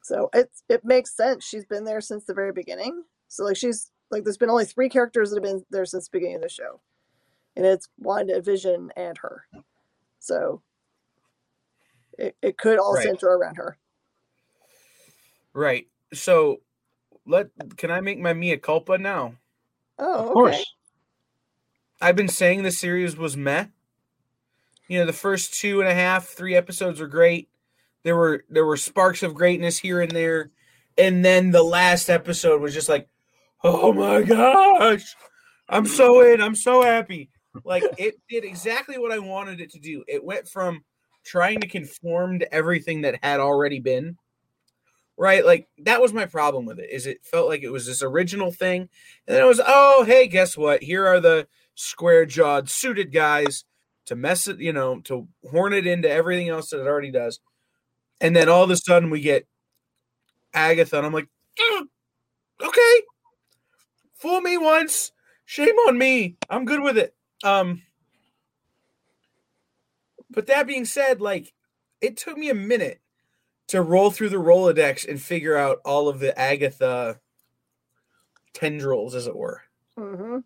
[0.02, 1.44] So it it makes sense.
[1.44, 3.02] She's been there since the very beginning.
[3.28, 6.16] So like she's like there's been only three characters that have been there since the
[6.16, 6.80] beginning of the show,
[7.56, 9.44] and it's Wanda, Vision, and her.
[10.18, 10.62] So
[12.18, 13.04] it it could all Right.
[13.04, 13.76] center around her.
[15.52, 15.88] Right.
[16.14, 16.62] So
[17.26, 19.34] let can I make my mea culpa now?
[19.98, 20.32] Oh, Of okay.
[20.32, 20.74] course.
[22.00, 23.66] I've been saying the series was meh.
[24.88, 27.48] You know, the first two and a half, three episodes were great.
[28.04, 30.50] There were there were sparks of greatness here and there,
[30.96, 33.08] and then the last episode was just like,
[33.64, 35.16] oh my gosh,
[35.68, 37.30] I'm so in, I'm so happy.
[37.64, 40.04] Like it did exactly what I wanted it to do.
[40.06, 40.84] It went from
[41.24, 44.16] trying to conform to everything that had already been.
[45.18, 46.90] Right, like that was my problem with it.
[46.90, 48.82] Is it felt like it was this original thing,
[49.26, 50.82] and then it was, oh, hey, guess what?
[50.82, 53.64] Here are the square jawed suited guys
[54.06, 57.40] to mess it, you know, to horn it into everything else that it already does.
[58.20, 59.46] And then all of a sudden we get
[60.54, 61.88] Agatha, and I'm like, "Mm,
[62.62, 63.02] okay,
[64.14, 65.12] fool me once,
[65.44, 66.36] shame on me.
[66.50, 67.14] I'm good with it.
[67.44, 67.82] Um,
[70.30, 71.52] but that being said, like,
[72.00, 73.00] it took me a minute
[73.68, 77.18] to roll through the Rolodex and figure out all of the Agatha
[78.54, 79.62] tendrils, as it were
[79.98, 80.38] hmm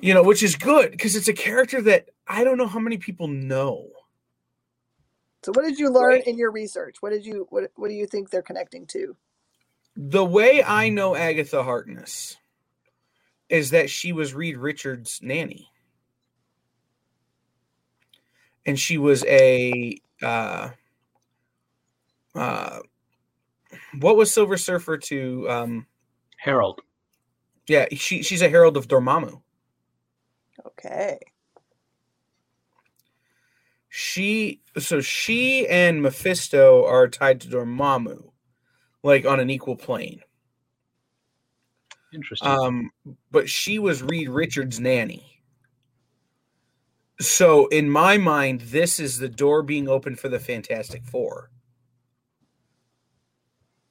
[0.00, 2.98] you know, which is good because it's a character that I don't know how many
[2.98, 3.88] people know.
[5.42, 6.96] So what did you learn in your research?
[7.00, 9.16] What did you what what do you think they're connecting to?
[9.96, 12.36] The way I know Agatha Harkness
[13.48, 15.70] is that she was Reed Richards' nanny.
[18.66, 20.70] And she was a uh
[22.36, 22.80] uh
[23.98, 25.86] what was Silver Surfer to um
[26.38, 26.80] herald.
[27.66, 29.40] yeah, she she's a herald of Dormammu.
[30.66, 31.18] Okay.
[33.88, 38.30] She so she and Mephisto are tied to Dormammu,
[39.02, 40.20] like on an equal plane.
[42.12, 42.48] Interesting.
[42.48, 42.90] Um,
[43.30, 45.42] but she was Reed Richards' nanny.
[47.20, 51.50] So in my mind, this is the door being opened for the Fantastic Four.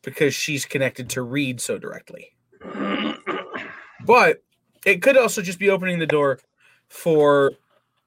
[0.05, 2.35] Because she's connected to Reed so directly.
[4.05, 4.43] But
[4.85, 6.39] it could also just be opening the door
[6.87, 7.53] for,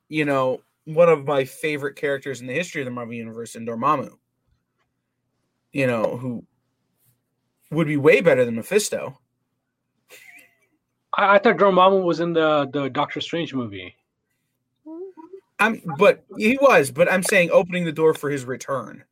[0.09, 3.67] you know, one of my favorite characters in the history of the Marvel Universe in
[3.67, 4.11] Dormammu.
[5.73, 6.45] You know, who
[7.71, 9.19] would be way better than Mephisto.
[11.17, 13.95] I, I thought Dormammu was in the the Doctor Strange movie.
[15.59, 19.05] I'm but he was, but I'm saying opening the door for his return.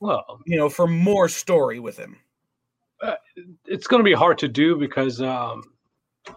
[0.00, 2.16] Well, You know, for more story with him.
[3.66, 5.62] it's going to be hard to do because um,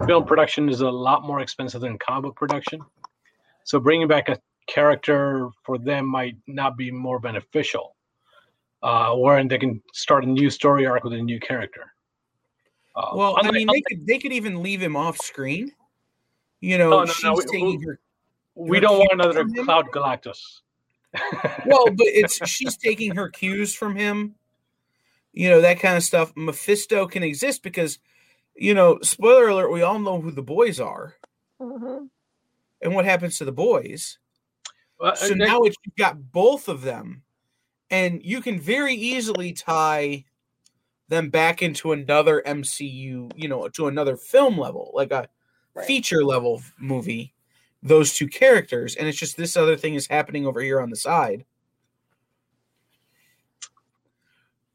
[0.08, 2.82] film production is a lot more expensive than comic book production.
[3.65, 7.95] So bringing back a character for them might not be more beneficial.
[8.82, 11.91] Uh, wherein they can start a new story arc with a new character.
[12.95, 15.74] Uh, Well, I mean, they could they could even leave him off screen.
[16.62, 18.00] You know, No, no, she's no, we- taking her.
[18.56, 19.45] we her don't want another?
[19.65, 20.62] Cloud Galactus.
[21.65, 24.36] Well, but it's she's taking her cues from him.
[25.34, 26.34] You know that kind of stuff.
[26.36, 28.00] Mephisto can exist because,
[28.56, 31.15] you know, spoiler alert: we all know who the boys are.
[31.60, 32.06] hmm
[32.82, 34.17] and what happens to the boys.
[35.00, 37.24] Well, So uh, now it's, you've got both of them,
[37.89, 40.26] and you can very easily tie
[41.08, 45.28] them back into another MCU, you know, to another film level, like a
[45.76, 45.86] Right.
[45.86, 47.34] feature level movie.
[47.82, 50.96] Those two characters, and it's just this other thing is happening over here on the
[50.98, 51.46] side.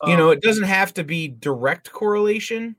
[0.06, 2.76] you know, um, it doesn't have to be direct correlation.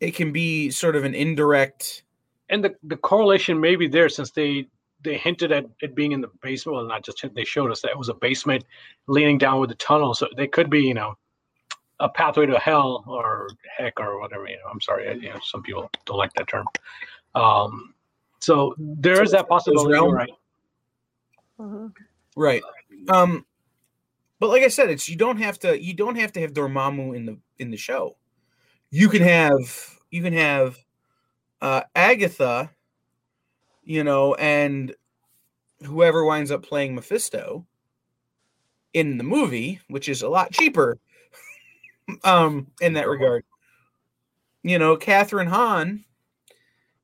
[0.00, 2.04] It can be sort of an indirect.
[2.48, 4.66] and the, the correlation may be there since they
[5.02, 6.76] they hinted at it being in the basement.
[6.76, 8.64] Well, not just hint, they showed us that it was a basement
[9.06, 10.12] leaning down with the tunnel.
[10.14, 11.14] So they could be, you know,
[12.00, 14.46] a pathway to hell or heck or whatever.
[14.46, 16.66] You know, I'm sorry, I- you know, some people don't like that term.
[17.34, 17.94] Um,
[18.40, 19.98] so there is that possibility.
[19.98, 20.30] Right?
[21.58, 21.92] Mhm.
[22.36, 22.62] Right.
[23.08, 23.44] Um
[24.38, 27.14] but like I said, it's you don't have to you don't have to have Dormammu
[27.14, 28.16] in the in the show.
[28.90, 30.78] You can have you can have
[31.60, 32.70] uh Agatha,
[33.84, 34.94] you know, and
[35.84, 37.66] whoever winds up playing Mephisto
[38.94, 40.98] in the movie, which is a lot cheaper
[42.24, 43.44] um in that regard.
[44.62, 46.04] You know, Kathryn Hahn,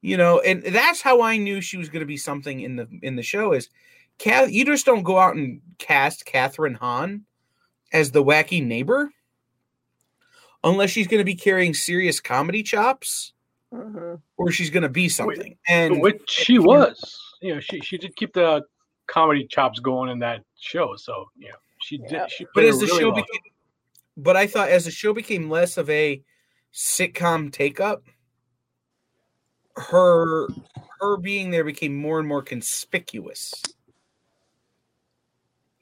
[0.02, 2.88] you know, and that's how I knew she was going to be something in the
[3.02, 3.68] in the show is
[4.18, 7.24] Kath, you just don't go out and cast Kathryn Hahn
[7.92, 9.10] as the wacky neighbor
[10.64, 13.32] unless she's going to be carrying serious comedy chops
[13.72, 14.20] Mhm.
[14.36, 15.56] or she's going to be something.
[15.68, 17.20] And Which she was.
[17.42, 18.62] You know, she she did keep the
[19.06, 20.96] comedy chops going in that show.
[20.96, 22.08] So you know, she Yeah.
[22.08, 22.30] did.
[22.30, 23.16] She but played as the really show well.
[23.16, 23.52] became,
[24.16, 26.22] but I thought as the show became less of a
[26.72, 28.04] sitcom take up,
[29.76, 30.48] her
[31.00, 33.52] her being there became more and more conspicuous.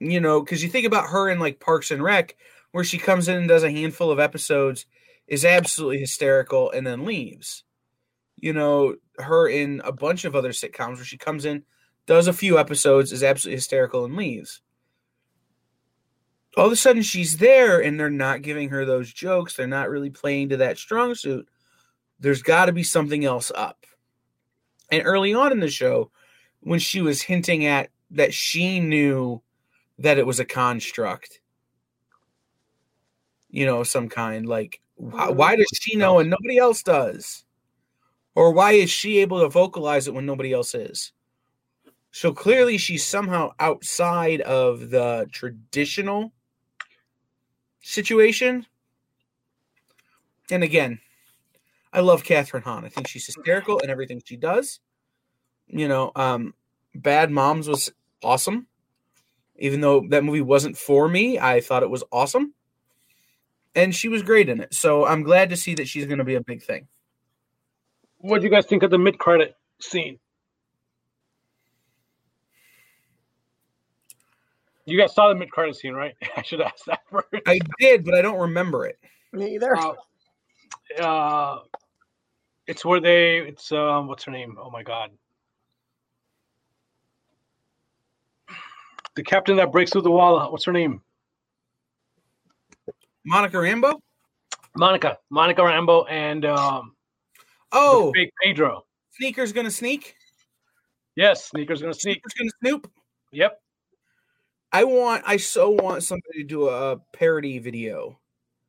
[0.00, 2.36] You know, because you think about her in like Parks and Rec,
[2.72, 4.86] where she comes in and does a handful of episodes,
[5.28, 7.64] is absolutely hysterical, and then leaves.
[8.36, 11.62] You know, her in a bunch of other sitcoms where she comes in,
[12.06, 14.60] does a few episodes, is absolutely hysterical, and leaves
[16.56, 19.56] all of a sudden she's there and they're not giving her those jokes.
[19.56, 21.48] They're not really playing to that strong suit.
[22.24, 23.84] There's got to be something else up.
[24.90, 26.10] And early on in the show,
[26.60, 29.42] when she was hinting at that she knew
[29.98, 31.40] that it was a construct,
[33.50, 37.44] you know, some kind, like, why, why does she know and nobody else does?
[38.34, 41.12] Or why is she able to vocalize it when nobody else is?
[42.10, 46.32] So clearly, she's somehow outside of the traditional
[47.82, 48.64] situation.
[50.50, 51.00] And again,
[51.94, 52.84] I love Kathryn Hahn.
[52.84, 54.80] I think she's hysterical in everything she does.
[55.68, 56.52] You know, um,
[56.92, 58.66] Bad Moms was awesome.
[59.56, 62.52] Even though that movie wasn't for me, I thought it was awesome.
[63.76, 64.74] And she was great in it.
[64.74, 66.88] So I'm glad to see that she's going to be a big thing.
[68.18, 70.18] What do you guys think of the mid credit scene?
[74.86, 76.14] You guys saw the mid credit scene, right?
[76.36, 77.28] I should ask that first.
[77.46, 78.98] I did, but I don't remember it.
[79.32, 79.76] Me either.
[79.76, 79.94] Uh,
[81.00, 81.58] uh,
[82.66, 83.38] it's where they.
[83.38, 84.06] It's um.
[84.06, 84.56] What's her name?
[84.60, 85.10] Oh my god.
[89.16, 90.50] The captain that breaks through the wall.
[90.50, 91.00] What's her name?
[93.24, 94.00] Monica Rambeau?
[94.76, 95.18] Monica.
[95.30, 96.94] Monica Rambeau and um.
[97.72, 98.84] Oh, fake Pietro.
[99.12, 100.16] Sneaker's to sneak?
[101.16, 102.22] Yes, sneakers gonna sneak.
[102.28, 102.90] Sneaker's to snoop?
[103.32, 103.60] Yep.
[104.72, 108.18] I want, I so want somebody to do a parody video.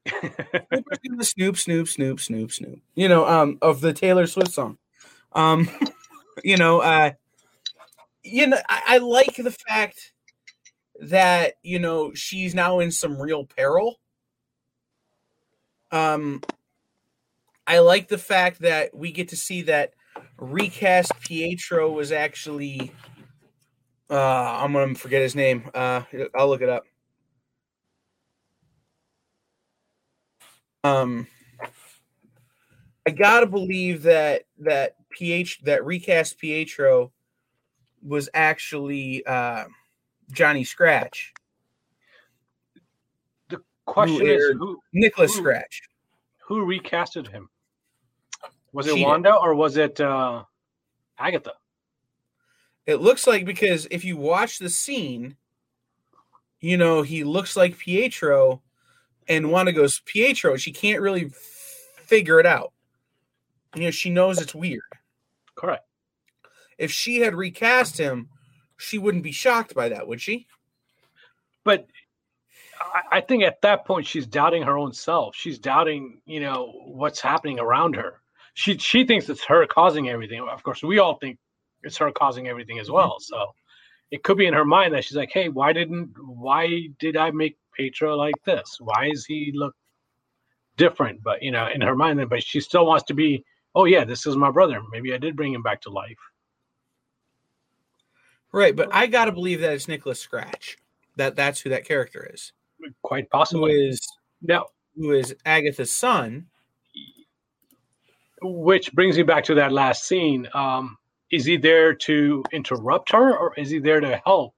[0.08, 2.80] Snoop, snoop, snoop, snoop, snoop.
[2.96, 4.78] You know, um, of the Taylor Swift song.
[5.34, 5.70] Um,
[6.44, 7.12] you know, uh,
[8.24, 10.13] you know, I, I like the fact
[11.02, 14.00] that you know she's now in some real peril.
[15.91, 16.41] Um,
[17.68, 19.94] I like the fact that we get to see that
[20.38, 22.91] recast Pietro was actually.
[24.10, 25.70] Uh, I'm gonna forget his name.
[25.74, 26.02] Uh,
[26.36, 26.86] I'll look it up.
[30.86, 31.28] Um,
[33.08, 37.12] I gotta believe that that ph that recast Pietro
[38.04, 39.65] was actually uh,
[40.32, 41.34] Johnny Scratch,
[43.50, 45.38] The Question is aired- who Nicholas Ooh.
[45.39, 45.82] Scratch.
[46.45, 47.50] who recasted him?
[48.71, 49.06] Was it She did.
[49.06, 50.43] Wanda or was it uh,
[51.17, 51.54] Agatha?
[52.86, 55.36] It looks like because if you watch the scene,
[56.60, 58.62] you know he looks like Pietro,
[59.28, 62.72] and Wanda goes Pietro, and she can't really figure it out.
[63.76, 64.82] You know, she knows it's weird.
[65.56, 65.86] Correct.
[66.78, 68.30] If she had recast him,
[68.78, 70.48] she wouldn't be shocked by that, would she?
[71.64, 71.88] But
[72.80, 75.36] I, I think at that point she's doubting her own self.
[75.36, 78.22] She's doubting, you know, what's happening around her.
[78.54, 80.48] She she thinks it's her causing everything.
[80.48, 81.38] Of course, we all think
[81.84, 82.96] it's her causing everything as mm-hmm.
[82.96, 83.20] well.
[83.20, 83.54] So
[84.12, 87.32] it could be in her mind that she's like, hey, why didn't why did I
[87.32, 88.78] make Pietro like this?
[88.80, 89.76] Why is he look
[90.78, 91.24] different?
[91.24, 93.44] But you know, in her mind, but she still wants to be.
[93.76, 94.82] Oh yeah, this is my brother.
[94.92, 96.18] Maybe I did bring him back to life.
[98.52, 100.78] Right, but I gotta believe that it's Nicholas Scratch.
[101.18, 102.54] That that's who that character is.
[103.04, 103.72] Quite Who possibly.
[103.74, 104.00] is
[104.42, 106.48] Now, who is Agatha's son?
[108.42, 110.48] which brings me back to that last scene.
[110.54, 110.98] Um,
[111.32, 114.54] is he there to interrupt her, or is he there to help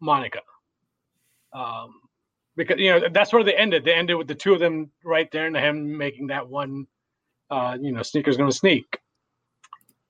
[0.00, 0.40] Monica?
[1.52, 1.94] Um,
[2.58, 3.84] because you know that's where they ended.
[3.84, 6.86] They ended with the two of them right there, and him making that one.
[7.50, 8.98] Uh, you know, sneaker's going to sneak.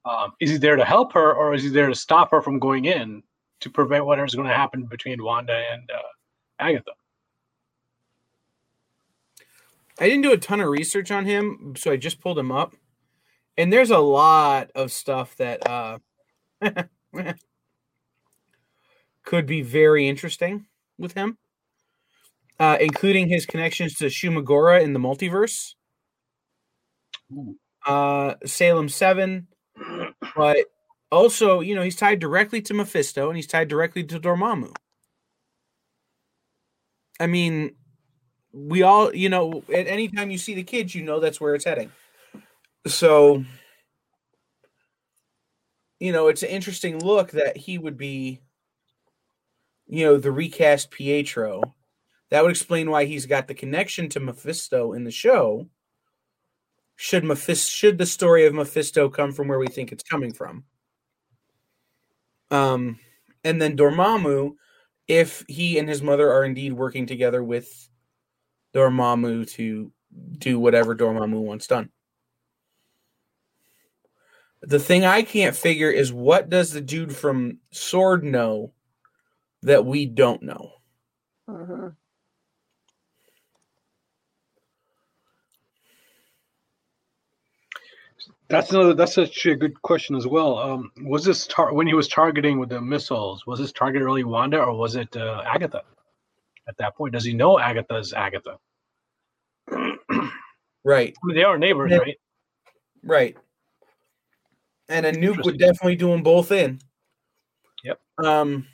[0.04, 2.58] Um, is he there to help her, or is he there to stop her from
[2.58, 3.22] going in
[3.60, 6.02] to prevent whatever's going to happen between Wanda and uh,
[6.58, 6.90] Agatha?
[10.00, 12.74] I didn't do a ton of research on him, so I just pulled him up.
[13.56, 15.98] And there's a lot of stuff that uh
[19.24, 21.36] could be very interesting with him.
[22.60, 25.74] Uh, including his connections to Shuma-Gorath in the multiverse.
[27.86, 29.46] Uh, Salem 7,
[30.34, 30.56] but
[31.12, 34.74] also, you know, he's tied directly to Mephisto and he's tied directly to Dormammu.
[37.20, 37.72] I mean,
[38.52, 41.54] we all, you know, at any time you see the kids, you know that's where
[41.54, 41.92] it's heading.
[42.86, 43.44] So,
[46.00, 48.40] you know, it's an interesting look that he would be,
[49.86, 51.62] you know, the recast Pietro.
[52.30, 55.68] That would explain why he's got the connection to Mephisto in the show.
[56.96, 60.64] Should Mephisto, should the story of Mephisto come from where we think it's coming from?
[62.50, 62.98] Um,
[63.44, 64.54] and then Dormammu,
[65.06, 67.88] if he and his mother are indeed working together with
[68.74, 69.92] Dormammu to
[70.38, 71.90] do whatever Dormammu wants done.
[74.62, 78.72] The thing I can't figure is what does the dude from Sword know
[79.62, 80.72] that we don't know?
[81.48, 81.96] Mhm.
[88.48, 88.94] That's another.
[88.94, 90.58] That's actually a good question as well.
[90.58, 93.46] Um, was this tar- when he was targeting with the missiles?
[93.46, 95.82] Was this target really Wanda or was it uh, Agatha?
[96.66, 98.58] At that point, does he know Agatha is Agatha?
[99.70, 99.98] I
[100.84, 101.98] Right, mean, they are neighbors, Yeah.
[101.98, 102.16] right?
[103.02, 103.36] right.
[104.88, 106.78] And a nuke would definitely do them both in.
[107.84, 108.00] Yep.
[108.24, 108.66] Um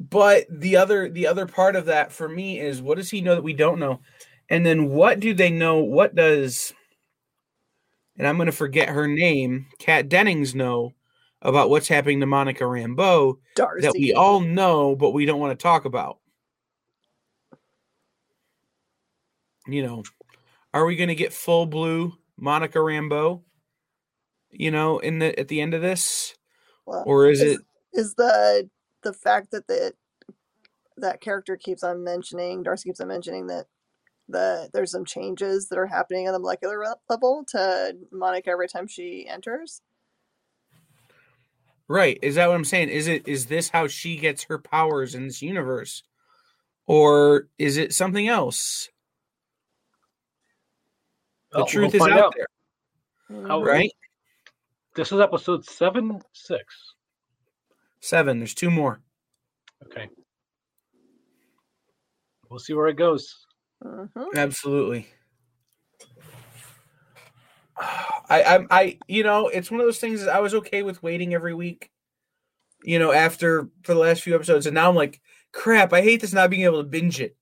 [0.00, 3.36] but the other the other part of that for me is what does he know
[3.36, 4.00] that we don't know?
[4.48, 5.78] And then what do they know?
[5.78, 6.72] What does
[8.18, 10.94] and I'm going to forget her name, Kat Dennings know
[11.40, 13.82] about what's happening to Monica Rambeau Darcy.
[13.86, 16.18] that we all know but we don't want to talk about.
[19.66, 20.02] You know,
[20.74, 23.42] are we going to get full blue Monica Rambeau?
[24.50, 26.34] You know, in the at the end of this,
[26.86, 27.60] Well, or is it
[27.92, 28.68] is the
[29.02, 29.92] the fact that the
[30.96, 33.66] that character keeps on mentioning Darcy keeps on mentioning that
[34.28, 38.68] the there's some changes that are happening on the molecular re- level to Monica every
[38.68, 39.80] time she enters.
[41.88, 42.18] right?
[42.22, 42.90] Is that what I'm saying?
[42.90, 46.02] Is it is this how she gets her powers in this universe,
[46.86, 48.90] or is it something else?
[51.52, 52.34] The Well, truth we'll is out, out.
[52.36, 52.46] there,
[53.48, 53.66] How- Mhm.
[53.66, 53.92] right?
[54.94, 56.94] This is episode seven, six.
[58.00, 58.38] Seven.
[58.38, 59.00] There's two more.
[59.86, 60.10] Okay.
[62.50, 63.46] We'll see where it goes.
[63.84, 64.34] Mhm.
[64.34, 65.06] Absolutely.
[68.30, 70.24] I, I, I, you know, it's one of those things.
[70.24, 71.90] that I was okay with waiting every week,
[72.82, 75.20] you know, after for the last few episodes, and now I'm like,
[75.52, 75.92] crap.
[75.92, 77.36] I hate this not being able to binge it.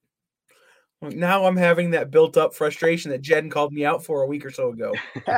[1.03, 4.27] Like, Now I'm having that built up frustration that Jen called me out for a
[4.27, 4.92] week or so ago.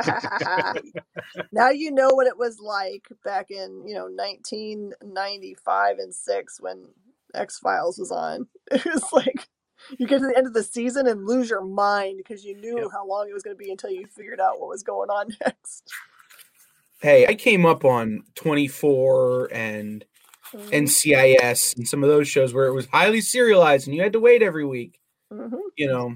[1.51, 6.85] now you know what it was like back in you know 1995 and six when
[7.33, 8.47] X Files was on.
[8.71, 9.47] It was like
[9.97, 12.77] you get to the end of the season and lose your mind because you knew
[12.81, 12.89] Yep.
[12.91, 15.29] how long it was going to be until you figured out what was going on
[15.45, 15.91] next.
[17.01, 20.05] Hey, I came up on 24 and
[20.53, 20.71] Mhm.
[20.73, 24.19] NCIS and some of those shows where it was highly serialized and you had to
[24.19, 24.99] wait every week.
[25.31, 25.59] Mhm.
[25.77, 26.15] You know,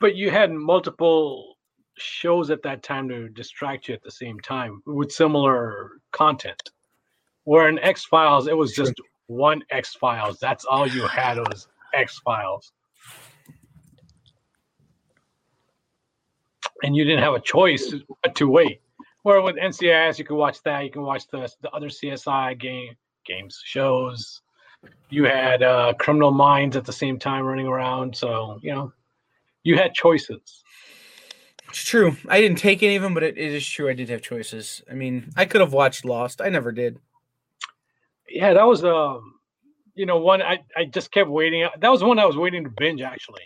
[0.00, 1.56] But you had multiple
[1.96, 6.70] shows at that time to distract you at the same time with similar content.
[7.44, 8.94] Where in X Files, it was just
[9.26, 10.38] one X Files.
[10.38, 12.72] That's all you had was X Files.
[16.82, 18.80] And you didn't have a choice but to wait.
[19.22, 20.84] Where with NCIS, you can watch that.
[20.84, 24.42] You can watch the, the other CSI game games shows.
[25.10, 28.16] You had uh, Criminal Minds at the same time running around.
[28.16, 28.92] So, you know,
[29.62, 30.64] you had choices.
[31.68, 32.16] It's true.
[32.28, 33.88] I didn't take any of them, but it, it is true.
[33.88, 34.82] I did have choices.
[34.90, 36.42] I mean, I could have watched Lost.
[36.42, 36.98] I never did.
[38.28, 39.34] Yeah, that was um,
[39.94, 41.66] you know, one I I just kept waiting.
[41.78, 43.42] That was one I was waiting to binge actually.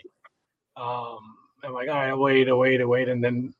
[0.75, 1.19] Um,
[1.63, 3.53] I'm like, all right, wait, wait, wait, and then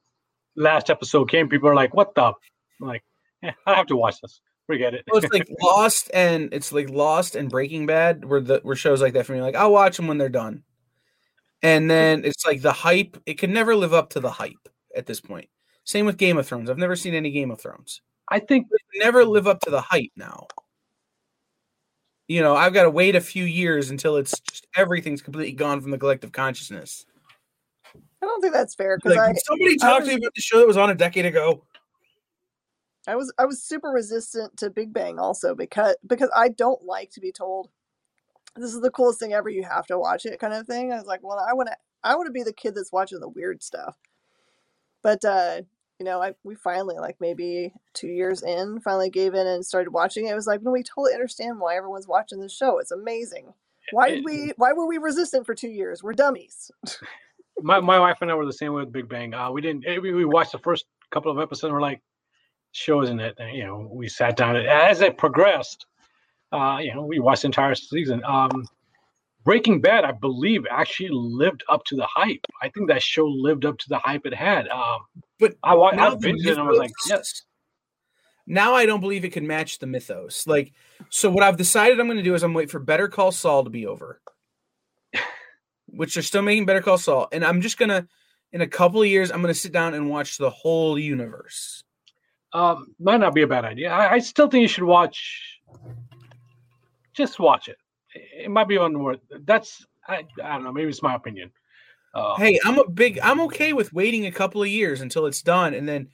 [0.56, 1.50] last episode came.
[1.50, 2.24] People are like, what the?
[2.24, 3.04] I'm like,
[3.42, 4.42] yeah, I have to watch this.
[4.66, 5.06] Forget it.
[5.08, 9.02] Well, it's like Lost and it's like Lost and Breaking Bad, where the where shows
[9.02, 9.42] like that for me.
[9.42, 10.64] Like I'll watch them when they're done,
[11.64, 13.18] and then it's like the hype.
[13.26, 15.50] It can never live up to the hype at this point.
[15.86, 16.70] Same with Game of Thrones.
[16.70, 18.02] I've never seen any Game of Thrones.
[18.30, 20.48] I think never live up to the hype now.
[22.28, 25.80] You know, I've got to wait a few years until it's just everything's completely gone
[25.80, 27.06] from the collective consciousness.
[28.22, 30.60] I don't think that's fair because Like, I, somebody talked to me about the show
[30.60, 31.64] that was on a decade ago.
[33.08, 37.12] I was I was super resistant to Big Bang also because because I don't like
[37.12, 37.70] to be told
[38.56, 39.50] this is the coolest thing ever.
[39.50, 40.92] You have to watch it, kind of thing.
[40.92, 43.20] I was like, well, I want to I want to be the kid that's watching
[43.20, 43.98] the weird stuff.
[45.02, 45.62] But uh,
[46.00, 49.92] you know, I we finally like maybe two years in finally gave in and started
[49.92, 50.32] watching it.
[50.32, 52.80] It was like, no, we totally understand why everyone's watching this show.
[52.80, 53.54] It's amazing.
[53.92, 54.52] Why did we?
[54.58, 56.04] Why were we resistant for two years?
[56.04, 56.72] We're dummies.
[57.60, 59.34] my, my wife and I were the same way with Big Bang.
[59.34, 59.86] Uh, we didn't.
[59.88, 61.66] eh, We, we watched the first couple of episodes.
[61.66, 62.02] and We're like,
[62.72, 63.36] show isn't it?
[63.40, 64.56] And, you know, we sat down.
[64.56, 65.86] As it progressed,
[66.52, 68.24] uh, you know, we watched the entire season.
[68.26, 68.66] Um,
[69.44, 72.46] Breaking Bad, I believe, actually lived up to the hype.
[72.62, 74.68] I think that show lived up to the hype it had.
[74.68, 75.00] Um,
[75.40, 77.44] But I, watched, I now binged it and I was like, yes.
[78.46, 80.48] Now I don't believe it can match the mythos.
[80.48, 80.74] Like,
[81.10, 83.64] so what I've decided I'm going to do is I'm wait for Better Call Saul
[83.66, 84.22] to be over,
[85.88, 88.08] which they're still making Better Call Saul, and I'm just gonna,
[88.52, 91.84] in a couple of years, I'm going to sit down and watch the whole universe.
[92.54, 93.92] Um, might not be a bad idea.
[93.92, 95.60] I, I still think you should watch.
[97.14, 97.78] Just watch it.
[98.14, 99.20] It might be on worth.
[99.46, 100.72] That's I, I don't know.
[100.72, 101.52] Maybe it's my opinion.
[102.14, 103.20] Uh, Hey, I'm a big.
[103.22, 106.08] I'm okay with waiting a couple of years until it's done, and then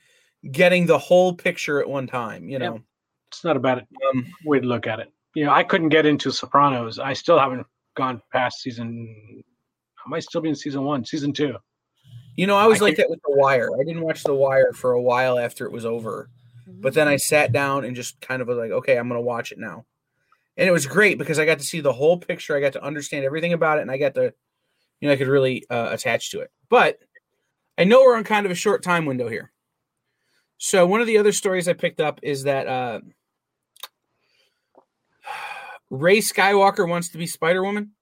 [0.50, 2.48] getting the whole picture at one time.
[2.48, 2.70] You Yeah.
[2.70, 2.80] know,
[3.28, 5.12] it's not a bad um, way to look at it.
[5.34, 6.98] You know, I couldn't get into Sopranos.
[6.98, 7.66] I still haven't
[7.96, 9.42] gone past season.
[10.04, 11.56] I might still be in season one, season two.
[12.36, 13.70] you know, I was I like can- that with The Wire.
[13.80, 16.28] I didn't watch The Wire for a while after it was over.
[16.66, 19.24] But then I sat down and just kind of was like, okay, I'm going to
[19.24, 19.84] watch it now.
[20.56, 22.56] And it was great because I got to see the whole picture.
[22.56, 24.32] I got to understand everything about it, and I got to,
[25.00, 26.50] you know, I could really uh, attach to it.
[26.68, 26.98] But
[27.78, 29.50] I know we're on kind of a short time window here.
[30.58, 33.00] So one of the other stories I picked up is that uh,
[35.90, 37.92] Rey Skywalker wants to be Spider Woman.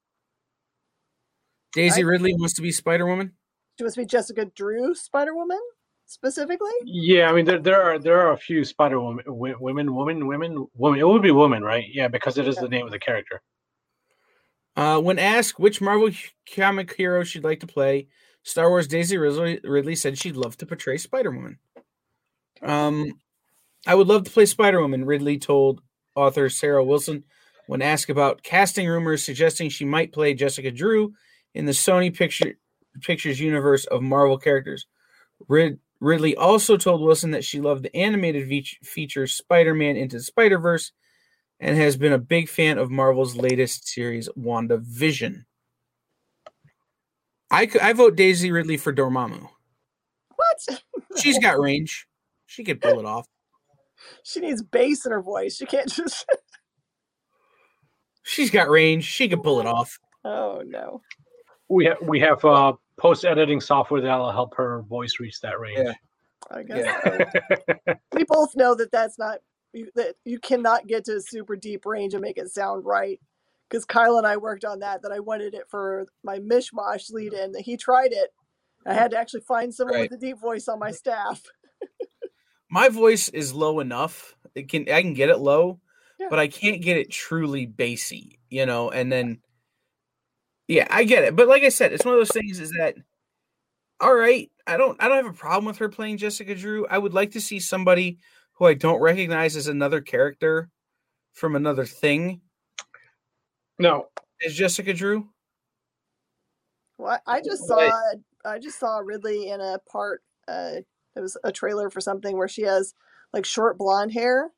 [1.72, 3.32] Daisy I- Ridley wants to be Spider Woman.
[3.78, 5.60] She wants to be Jessica Drew, Spider Woman,
[6.06, 6.72] specifically.
[6.84, 10.66] Yeah, I mean there there are there are a few Spider Woman women, women, women,
[10.74, 11.00] women.
[11.00, 11.84] It would be women, right?
[11.90, 13.40] Yeah, because it is the name of the character.
[14.76, 16.10] Uh, when asked which Marvel
[16.54, 18.08] comic hero she'd like to play,
[18.42, 21.58] Star Wars Daisy Ridley, Ridley said she'd love to portray Spider Woman.
[22.62, 23.12] Um,
[23.86, 25.80] I would love to play Spider Woman, Ridley told
[26.14, 27.24] author Sarah Wilson
[27.66, 31.14] when asked about casting rumors suggesting she might play Jessica Drew
[31.54, 32.54] in the Sony Picture,
[33.00, 34.86] Pictures universe of Marvel characters.
[35.48, 40.16] Rid, Ridley also told Wilson that she loved the animated fe- feature Spider Man Into
[40.16, 40.92] the Spider Verse
[41.60, 45.44] and has been a big fan of Marvel's latest series, WandaVision.
[47.50, 49.46] I vote Daisy Ridley for Dormammu.
[50.36, 50.82] What?
[51.18, 52.06] She's got range.
[52.46, 53.28] She could pull it off.
[54.24, 55.56] She needs bass in her voice.
[55.56, 56.26] She can't just.
[58.22, 59.04] She's got range.
[59.04, 59.98] She could pull it off.
[60.24, 61.02] Oh no.
[61.72, 65.78] We have we have uh, post editing software that'll help her voice reach that range.
[65.82, 65.92] Yeah.
[66.50, 67.94] I guess so.
[68.12, 69.38] we both know that that's not
[69.72, 73.18] you, that you cannot get to a super deep range and make it sound right.
[73.70, 75.02] Because Kyle and I worked on that.
[75.02, 77.52] That I wanted it for my mishmash lead in.
[77.52, 78.30] That he tried it.
[78.84, 80.10] I had to actually find someone Right.
[80.10, 81.42] with a deep voice on my staff.
[82.70, 84.34] My voice is low enough.
[84.54, 85.78] It can I can get it low,
[86.18, 86.28] Yeah.
[86.30, 89.40] but I can't get it truly bassy, you know, and then
[90.68, 91.36] yeah, I get it.
[91.36, 92.96] But like I said, it's one of those things is that
[94.00, 96.86] all right, I don't I don't have a problem with her playing Jessica Drew.
[96.86, 98.18] I would like to see somebody
[98.54, 100.68] who I don't recognize as another character
[101.32, 102.40] from another thing
[103.78, 104.08] No,
[104.40, 105.28] Is Jessica Drew.
[106.98, 107.90] Well, I I just saw
[108.44, 110.22] I just saw Ridley in a part.
[110.48, 110.80] Uh,
[111.16, 112.94] it was a trailer for something where she has
[113.32, 114.50] like short blonde hair.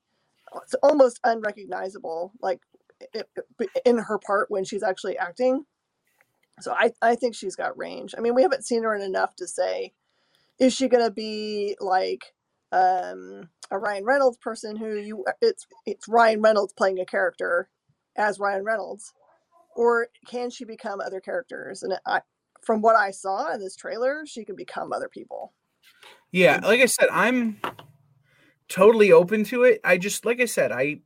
[0.62, 2.61] It's almost unrecognizable, like
[3.14, 3.24] i-
[3.61, 5.64] i- in her part when she's actually acting.
[6.61, 8.14] So I I think she's got range.
[8.16, 9.92] I mean, we haven't seen her in enough to say
[10.59, 12.32] is she going to be like
[12.70, 17.68] um, a Ryan Reynolds person who you it's it's Ryan Reynolds playing a character
[18.16, 19.12] as Ryan Reynolds
[19.74, 21.82] or can she become other characters?
[21.82, 22.20] And I,
[22.62, 25.52] from what I saw in this trailer, she can become other people.
[26.30, 27.61] Yeah, like I said, I'm
[28.68, 29.80] totally open to it.
[29.84, 31.00] I just like I said, I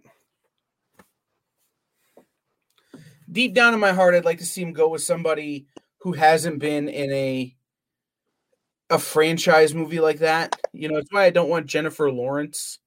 [3.30, 5.66] deep down in my heart I'd like to see him go with somebody
[6.00, 7.54] who hasn't been in a
[8.90, 10.58] a franchise movie like that.
[10.72, 12.78] You know, it's why I don't want Jennifer Lawrence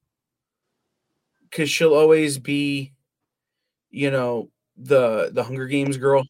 [1.52, 2.94] cuz she'll always be
[3.90, 6.24] you know, the the Hunger Games girl,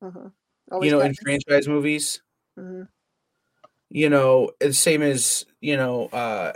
[0.00, 0.28] hmm
[0.80, 2.22] you know, in franchise movies.
[2.56, 2.82] hmm
[3.90, 6.52] you know the same as you know uh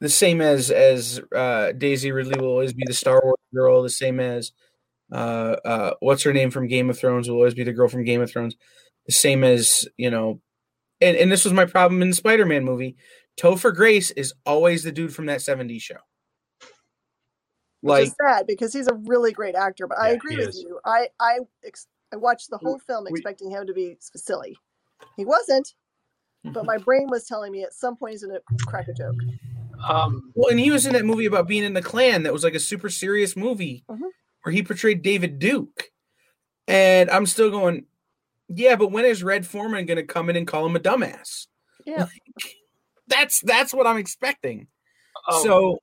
[0.00, 3.90] the same as as uh daisy ridley will always be the star wars girl the
[3.90, 4.52] same as
[5.12, 8.02] uh uh what's her name from game of thrones will always be the girl from
[8.04, 8.56] game of thrones
[9.06, 10.40] the same as you know
[11.00, 12.96] and, and this was my problem in the spider-man movie
[13.38, 15.96] topher grace is always the dude from that 70s show
[17.82, 19.86] Which like is sad because he's a really great actor.
[19.86, 20.62] But I agree with is.
[20.62, 20.80] you.
[20.84, 24.56] I I ex- I watched the whole film We- expecting him to be silly.
[25.16, 25.74] He wasn't,
[26.44, 29.16] but my brain was telling me at some point he's going to crack a joke.
[29.86, 32.42] Um, Well, and he was in that movie about being in the Klan that was
[32.42, 34.08] like a super serious movie Mhm.
[34.46, 35.90] Where he portrayed David Duke.
[36.68, 37.86] And I'm still going,
[38.48, 41.48] yeah, but when is Red Foreman going to come in and call him a dumbass?
[41.84, 42.06] Yeah.
[43.08, 44.68] That's that's what I'm expecting.
[45.28, 45.78] um, so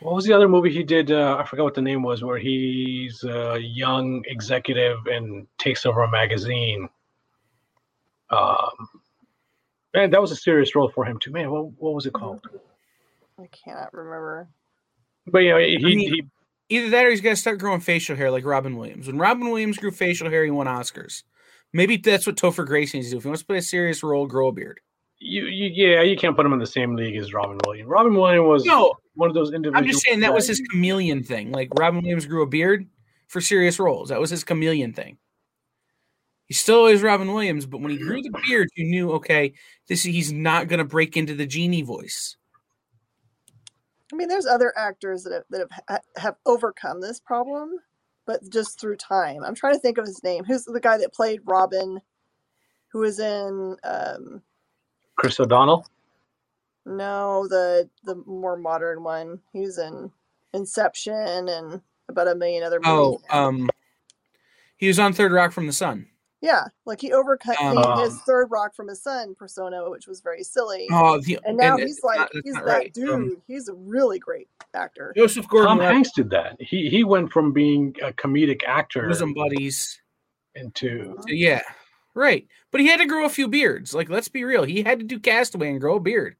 [0.00, 1.10] what was the other movie he did?
[1.10, 6.02] Uh, I forgot what the name was, where he's a young executive and takes over
[6.02, 6.88] a magazine.
[8.30, 8.88] Um,
[9.94, 11.32] and that was a serious role for him too.
[11.32, 12.46] Man, what, what was it called?
[13.36, 14.48] I cannot remember.
[15.26, 16.24] But yeah, he, mean- he
[16.70, 19.06] either that or he's got to start growing facial hair like Robin Williams.
[19.06, 21.24] When Robin Williams grew facial hair, he won Oscars.
[21.72, 23.16] Maybe that's what Topher Grace needs to do.
[23.18, 24.80] If he wants to play a serious role, grow a beard.
[25.18, 27.88] you, you yeah, you can't put him in the same league as Robin Williams.
[27.88, 29.82] Robin Williams was No, one of those individuals.
[29.82, 31.52] I'm just saying that was his chameleon thing.
[31.52, 32.88] Like Robin Williams grew a beard
[33.28, 34.08] for serious roles.
[34.08, 35.18] That was his chameleon thing.
[36.46, 39.52] He still always Robin Williams, but when he grew the beard, you knew okay,
[39.86, 42.36] this he's not going to break into the genie voice.
[44.12, 47.72] I mean, there's other actors that have, that have have overcome this problem,
[48.26, 49.44] but just through time.
[49.44, 50.44] I'm trying to think of his name.
[50.44, 52.00] Who's the guy that played Robin?
[52.88, 53.76] Who was in?
[53.84, 54.42] Um,
[55.16, 55.86] Chris O'Donnell.
[56.86, 59.40] no, the the more modern one.
[59.52, 60.10] He was in
[60.52, 63.20] Inception and about a million other movies.
[63.30, 63.68] Oh, um,
[64.76, 66.06] he was on Third Rock from the Sun.
[66.40, 70.42] Yeah, like he overcame Um, his third Rock from his son persona, which was very
[70.42, 70.88] silly.
[70.90, 72.92] Oh, the, and now and he's it's like not- he's that right.
[72.94, 73.10] dude.
[73.10, 75.12] Um, he's a really great actor.
[75.16, 76.56] Joseph Gordon-Levitt, Hanks did that.
[76.60, 80.00] He he went from being a comedic actor bosom buddies.
[80.54, 81.62] into Yeah,
[82.14, 82.46] right.
[82.70, 83.94] But he had to grow a few beards.
[83.94, 84.64] Like, let's be real.
[84.64, 86.36] He had to do Castaway and grow a beard.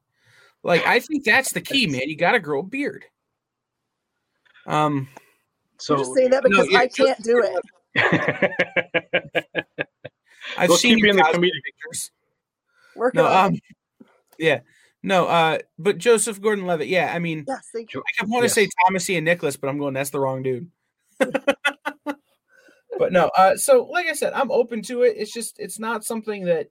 [0.63, 2.03] Like, I think that's the key, man.
[2.07, 3.05] You got to grow a beard.
[4.65, 5.09] Um,
[5.77, 5.95] so.
[5.95, 7.61] You're just saying that No, because yeah, I can't do it.
[10.61, 12.11] I've We'll seen you in the Cosby comedic- pictures.
[12.95, 13.57] Working No, um,
[14.37, 14.59] yeah,
[15.03, 16.87] no, uh, but Joseph Gordon-Levitt.
[16.87, 18.03] Yeah, I mean, Yes, thank you.
[18.21, 18.53] I want to Yes.
[18.53, 19.93] say Thomas Ian Nicholas, but I'm going.
[19.93, 20.69] That's the wrong dude.
[22.97, 25.15] but no, uh, so like I said, I'm open to it.
[25.17, 26.67] It's just it's not something that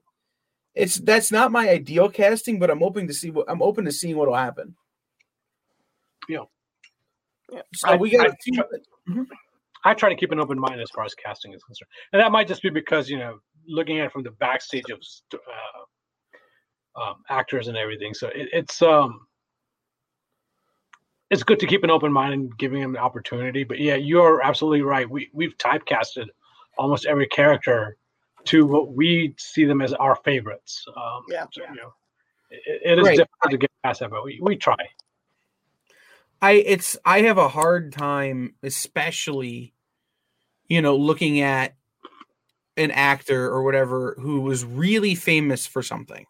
[0.75, 3.91] it's that's not my ideal casting, but I'm open to see what I'm open to
[3.91, 4.75] seeing what'll happen.
[6.29, 6.43] Yeah.
[7.51, 7.61] Yeah.
[7.75, 9.27] So I- we got a I- few.
[9.83, 12.31] I try to keep an open mind as far as casting is concerned, and that
[12.31, 14.99] might just be because you know looking at it from the backstage of
[15.33, 18.13] uh, um, actors and everything.
[18.13, 19.27] So it, it's um,
[21.29, 23.63] it's good to keep an open mind and giving them the opportunity.
[23.63, 25.09] But yeah, you're absolutely right.
[25.09, 26.27] We we've typecasted
[26.77, 27.97] almost every character
[28.45, 30.83] to what we see them as our favorites.
[30.95, 31.45] Um, Yeah.
[31.51, 31.93] so, you know,
[32.49, 33.17] it, it is Right.
[33.17, 34.77] difficult to get past that, but we, we try.
[36.41, 39.73] I it's I have a hard time, especially,
[40.67, 41.75] you know, looking at
[42.77, 46.25] an actor or whatever who was really famous for something.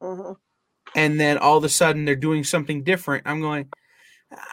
[0.00, 0.32] hmm
[0.96, 3.24] and then all of a sudden they're doing something different.
[3.26, 3.68] I'm going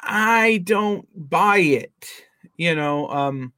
[0.04, 1.94] i don't buy it.
[2.58, 3.54] You know um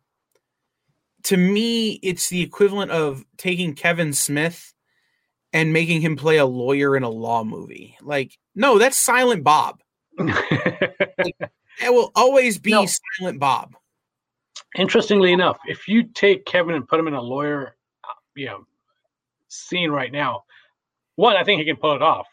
[1.23, 4.73] to me it's the equivalent of taking kevin smith
[5.53, 7.97] and making him play a lawyer in a law movie.
[8.01, 9.81] Like no that's silent bob.
[11.81, 12.85] It will always be No.
[13.19, 13.75] silent bob
[14.75, 18.65] Interestingly enough, if you take Kevin and put him in a lawyer, uh, you know,
[19.47, 20.43] scene right now,
[21.15, 22.27] one, I think he can pull it off.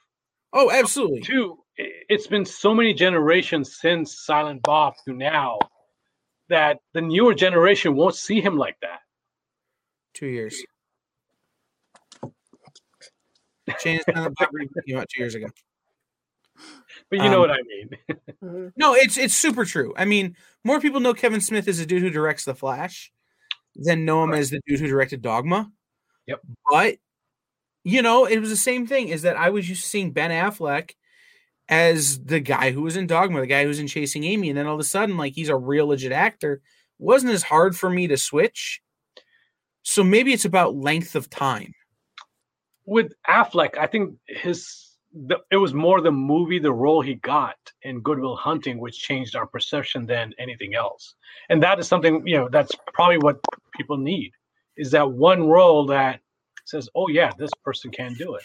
[0.54, 5.58] oh absolutely Two, it's been so many generations since Silent Bob to now
[6.48, 9.00] that the newer generation won't see him like that.
[10.14, 10.62] two years
[13.78, 14.34] Chance Bob
[14.86, 15.46] came out two years ago
[17.10, 17.90] But you know Um, what I mean.
[18.40, 19.92] hmm No, it's it's super true.
[19.96, 23.12] I mean, more people know Kevin Smith as a dude who directs The Flash
[23.76, 24.38] than know him Right.
[24.40, 25.70] as the dude who directed Dogma.
[26.26, 26.40] Yep.
[26.70, 26.96] But
[27.84, 29.08] you know, it was the same thing.
[29.08, 30.92] Is that I was used to seeing Ben Affleck
[31.68, 34.58] as the guy who was in Dogma, the guy who was in Chasing Amy, and
[34.58, 36.60] then all of a sudden, like he's a real legit actor.
[36.98, 38.82] wasn't as hard for me to switch.
[39.82, 41.74] So maybe it's about length of time.
[42.84, 47.56] With Affleck, I think his the, it was more the movie, the role he got
[47.82, 51.14] in Good Will Hunting, which changed our perception than anything else.
[51.48, 53.40] And that is something you know that's probably what
[53.76, 54.32] people need
[54.76, 56.20] is that one role that
[56.64, 58.42] says, "Oh yeah, this person can do it."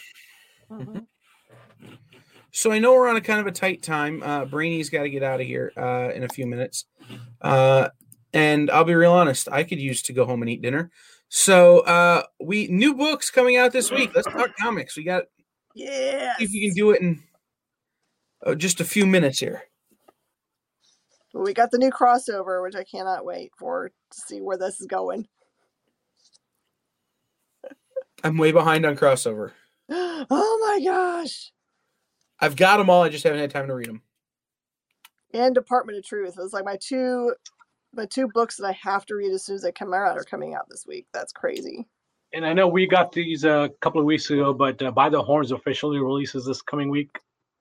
[0.70, 1.06] Mhm.
[2.50, 4.22] So I know we're on a kind of a tight time.
[4.22, 6.86] Uh, Brainy's got to get out of here uh, in a few minutes.
[7.42, 7.88] Uh,
[8.32, 10.90] and I'll be real honest, I could use to go home and eat dinner.
[11.28, 14.12] So uh, we new books coming out this week.
[14.14, 14.96] Let's talk comics.
[14.96, 15.24] We got
[16.38, 17.22] See if you can do it in
[18.44, 19.64] uh, just a few minutes here.
[21.34, 24.80] Well, we got the new crossover, which I cannot wait for to see where this
[24.80, 25.28] is going.
[28.24, 29.52] I'm way behind on crossover.
[30.28, 31.52] Oh my gosh.
[32.40, 33.02] I've got them all.
[33.02, 34.02] I just haven't had time to read them.
[35.32, 36.34] And Department of Truth.
[36.38, 37.34] It's like my two
[37.94, 40.24] my two books that I have to read as soon as they come out are
[40.24, 41.06] coming out this week.
[41.12, 41.86] That's crazy.
[42.32, 45.22] And I know we got these a couple of weeks ago, but uh, By the
[45.22, 47.10] Horns officially releases this coming week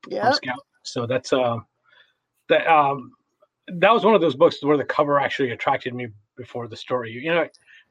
[0.08, 0.32] Yeah.
[0.32, 0.60] Scout.
[0.84, 1.58] So that's uh,
[2.50, 3.12] that um,
[3.68, 6.08] that was one of those books where the cover actually attracted me
[6.38, 7.12] before the story.
[7.12, 7.48] You know,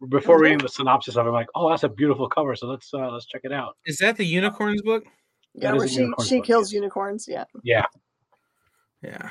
[0.08, 0.42] before Mhm.
[0.42, 2.54] reading the synopsis of it, I'm like, oh, that's a beautiful cover.
[2.54, 3.76] So let's uh, let's check it out.
[3.86, 5.04] Is that the unicorns book?
[5.54, 7.26] Yeah, That is where she she book, kills unicorns.
[7.28, 7.44] Yeah.
[7.62, 7.86] Yeah,
[9.02, 9.30] Yeah.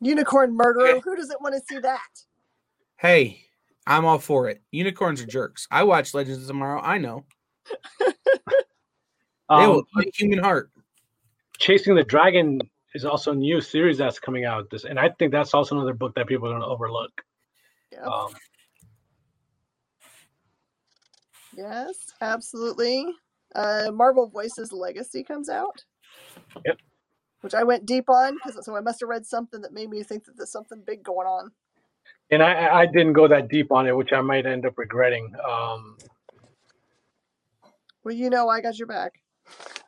[0.00, 1.00] Unicorn murderer.
[1.00, 2.00] Who doesn't want to see that?
[2.96, 3.47] Hey,
[3.88, 4.62] I'm all for it.
[4.70, 5.66] Unicorns are jerks.
[5.70, 6.80] I watch Legends of Tomorrow.
[6.80, 7.24] I know.
[9.50, 10.70] They um, will eat human heart.
[11.58, 12.60] Chasing the Dragon
[12.92, 14.68] is also a new series that's coming out.
[14.68, 17.10] This, and I think that's also another book that people are going to overlook.
[17.90, 18.00] Yeah.
[18.00, 18.34] Um,
[21.58, 23.04] Yes, absolutely.
[23.52, 25.84] Uh, Marvel Voices Legacy comes out.
[26.64, 26.78] Yep.
[27.40, 30.04] Which I went deep on because so I must have read something that made me
[30.04, 31.50] think that there's something big going on.
[32.30, 35.32] And I, I didn't go that deep on it, which I might end up regretting.
[35.48, 35.96] Um,
[38.04, 39.14] Well, you know, I got your back.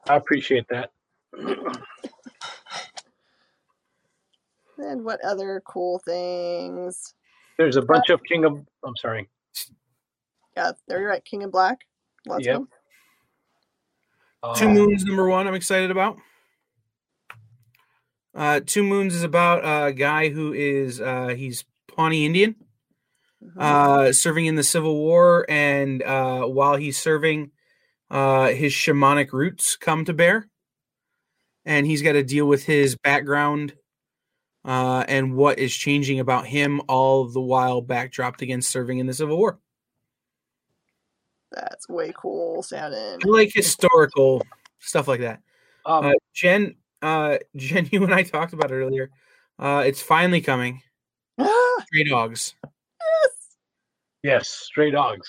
[0.08, 0.90] I appreciate that.
[4.78, 7.14] And what other cool things?
[7.58, 8.64] There's a bunch of King of.
[8.84, 9.28] I'm sorry.
[10.56, 11.24] Yeah, there you're right.
[11.24, 11.78] King in Black.
[12.26, 12.56] Lots Yep.
[12.56, 12.68] of them.
[14.56, 15.46] Two Um, Moons number one.
[15.46, 16.16] I'm excited about.
[18.34, 21.64] Uh, Two Moons is about a guy who is uh, he's
[22.00, 22.56] Pawnee Indian,
[23.42, 23.60] Mhm.
[23.60, 27.50] uh, serving in the Civil War, and uh, while he's serving,
[28.10, 30.48] uh, his shamanic roots come to bear,
[31.66, 33.74] and he's got to deal with his background
[34.64, 39.12] uh, and what is changing about him, all the while backdropped against serving in the
[39.12, 39.58] Civil War.
[41.52, 43.20] That's way cool sounding.
[43.22, 44.42] I like historical
[44.78, 45.40] stuff like that.
[45.84, 49.10] um, Uh, Jen, uh, Jen, you and I talked about it earlier.
[49.58, 50.80] Uh, it's finally coming.
[51.86, 52.54] Stray Dogs.
[52.64, 53.32] yes.
[54.22, 55.28] yes, Stray Dogs.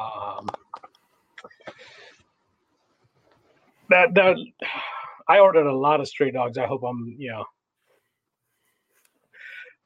[0.00, 0.48] Um,
[3.90, 4.36] that that
[5.28, 6.58] I ordered a lot of Stray Dogs.
[6.58, 7.44] I hope I'm you know.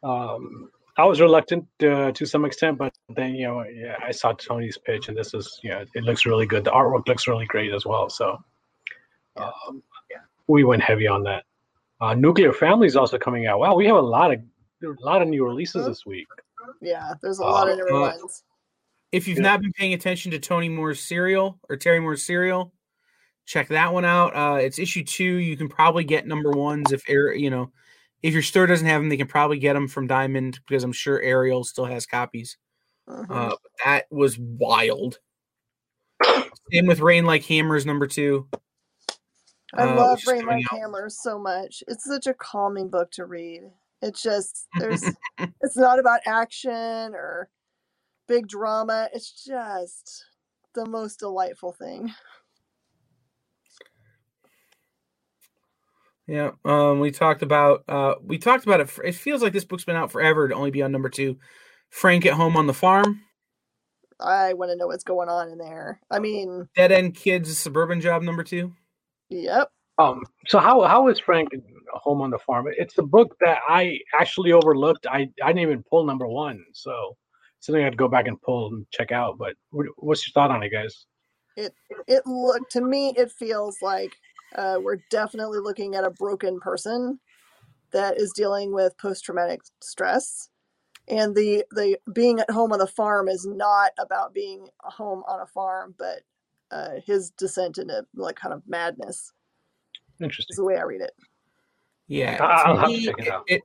[0.02, 4.32] Um, I was reluctant uh, to some extent, but then you know yeah, I saw
[4.32, 6.64] Tony's pitch, and this is you know it looks really good.
[6.64, 8.09] The artwork looks really great as well.
[8.09, 8.38] So
[9.36, 9.82] um,
[10.46, 11.44] we went heavy on that.
[12.00, 13.59] Uh, Nuclear Family is also coming out.
[13.59, 14.40] Wow, we have a lot of
[14.82, 16.26] a lot of new releases this week.
[16.80, 18.44] Yeah, there's a lot of new uh, ones.
[19.12, 19.44] If you've Yeah.
[19.44, 22.72] not been paying attention to Tony Moore's serial or Terry Moore's serial,
[23.46, 24.36] check that one out.
[24.36, 25.24] Uh, it's issue two.
[25.24, 27.72] You can probably get number ones if Air, you know,
[28.22, 30.92] if your store doesn't have them, they can probably get them from Diamond because I'm
[30.92, 32.58] sure Ariel still has copies.
[33.08, 33.30] Mhm.
[33.30, 35.18] Uh, that was wild.
[36.72, 38.48] Same with Rain Like Hammers number two.
[39.74, 40.78] I uh, love Rain Like out.
[40.78, 41.82] Hammer so much.
[41.88, 43.70] It's such a calming book to read.
[44.03, 45.05] It's just there's
[45.61, 47.49] it's not about action or
[48.26, 49.09] big drama.
[49.12, 50.24] It's just
[50.74, 52.12] the most delightful thing.
[56.28, 58.90] Yeah, um, we talked about uh, we talked about it.
[58.90, 61.38] For, it feels like this book's been out forever to only be on number two.
[61.88, 63.22] Frank at home on the farm.
[64.20, 66.01] I want to know what's going on in there.
[66.11, 68.74] I mean, Dead End Kids Suburban Job number two.
[69.30, 69.70] yep.
[69.96, 71.49] Um, so how how is Frank
[71.99, 72.66] home on the farm?
[72.76, 75.07] It's a book that I actually overlooked.
[75.07, 77.16] I I didn't even pull number one, so
[77.61, 79.38] something I'd go back and pull and check out.
[79.38, 81.07] But what's your thought on it, guys?
[81.57, 81.74] It
[82.07, 84.12] it look to me it feels like
[84.55, 87.18] uh, we're definitely looking at a broken person
[87.90, 90.51] that is dealing with post traumatic stress.
[91.09, 95.40] And the the being at home on the farm is not about being home on
[95.40, 96.20] a farm, but
[96.70, 99.32] uh, his descent into like kind of madness.
[100.20, 100.53] Interesting.
[100.53, 100.57] Is Interesting.
[100.59, 101.12] the way I read it.
[102.09, 103.44] Yeah, I'll to have to me, check it out.
[103.46, 103.62] it-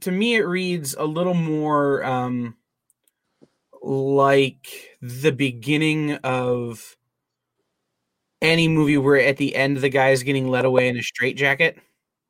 [0.00, 2.54] to me, it reads a little more um,
[3.82, 6.96] like the beginning of
[8.42, 11.78] any movie where at the end the guy is getting led away in a straitjacket.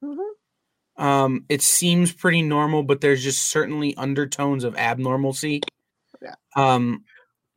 [0.03, 0.19] hmm
[1.03, 5.62] Um, it seems pretty normal, but there's just certainly undertones of abnormalcy.
[6.23, 6.35] Yeah.
[6.57, 7.05] Um,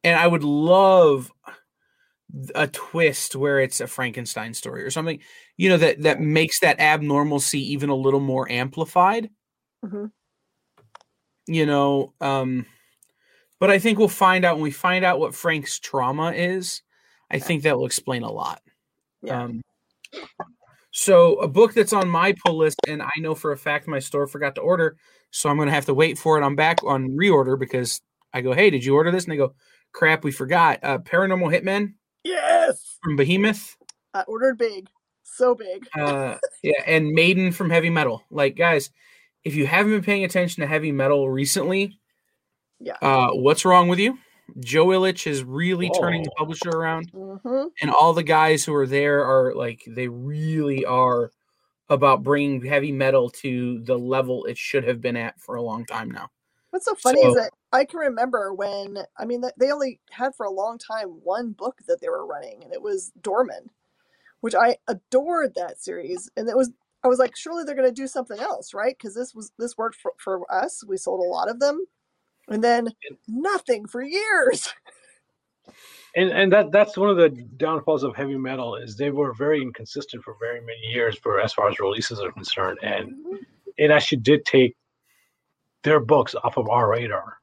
[0.03, 1.32] and I would love
[2.55, 5.19] a twist where it's a Frankenstein story or something,
[5.57, 9.30] you know, that that makes that abnormalcy even a little more amplified.
[9.84, 10.05] hmm
[11.47, 12.65] You know, um,
[13.59, 16.82] but I think we'll find out when we find out what Frank's trauma is.
[17.32, 18.61] I think that will explain a lot.
[19.21, 19.43] Yeah.
[19.43, 19.61] Um,
[20.91, 23.99] so a book that's on my pull list, and I know for a fact my
[23.99, 24.97] store forgot to order,
[25.32, 26.43] so I'm going to have to wait for it.
[26.43, 28.01] I'm back on reorder because
[28.34, 29.53] I go, "Hey, did you order this?" And they go,
[29.93, 31.93] "Crap, we forgot." Uh, Paranormal Hitman
[33.04, 33.78] from Behemoth,
[34.14, 34.89] I ordered big,
[35.24, 35.88] so big.
[35.97, 38.24] uh, yeah, and Maiden from Heavy Metal.
[38.32, 38.89] Like, guys,
[39.43, 42.00] if you haven't been paying attention to heavy metal recently,
[42.80, 42.97] Yeah.
[43.02, 44.18] uh, what's wrong with you?
[44.60, 47.10] Joe Illidge is really turning the publisher around.
[47.12, 51.32] hmm and all the guys who are there are like they really are
[51.89, 55.86] about bringing heavy metal to the level it should have been at for a long
[55.86, 56.30] time now.
[56.72, 59.99] What's so funny is So- that I can remember when I mean th- they only
[60.11, 63.70] had for a long time one book that they were running, and it was Dorman,
[64.41, 66.72] which I adored that series, and it was
[67.03, 68.95] I was like, surely they're going to do something else, right?
[68.97, 70.84] Because this was this worked for, for us.
[70.86, 71.86] We sold a lot of them,
[72.49, 72.89] and then
[73.28, 74.74] nothing for years.
[76.15, 79.61] and and that that's one of the downfalls of heavy metal is they were very
[79.61, 83.36] inconsistent for very many years for as far as releases are concerned and mm-hmm.
[83.78, 84.76] it actually did take
[85.84, 87.39] their books off of our radar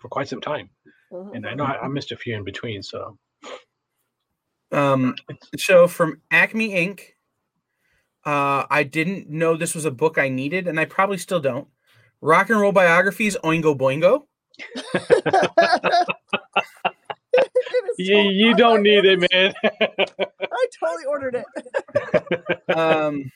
[0.00, 0.68] for quite some time
[1.12, 1.36] Mhm.
[1.36, 3.16] and i know I, I missed a few in between so
[4.72, 5.16] Um,
[5.56, 7.00] so from Acme Inc.,
[8.24, 11.66] uh, I didn't know this was a book I needed, and I probably still don't.
[12.20, 14.26] Rock and roll biographies, Oingo Boingo.
[17.98, 19.32] You, so you don't my need it list.
[19.32, 22.76] man I totally ordered it.
[22.76, 23.30] Um,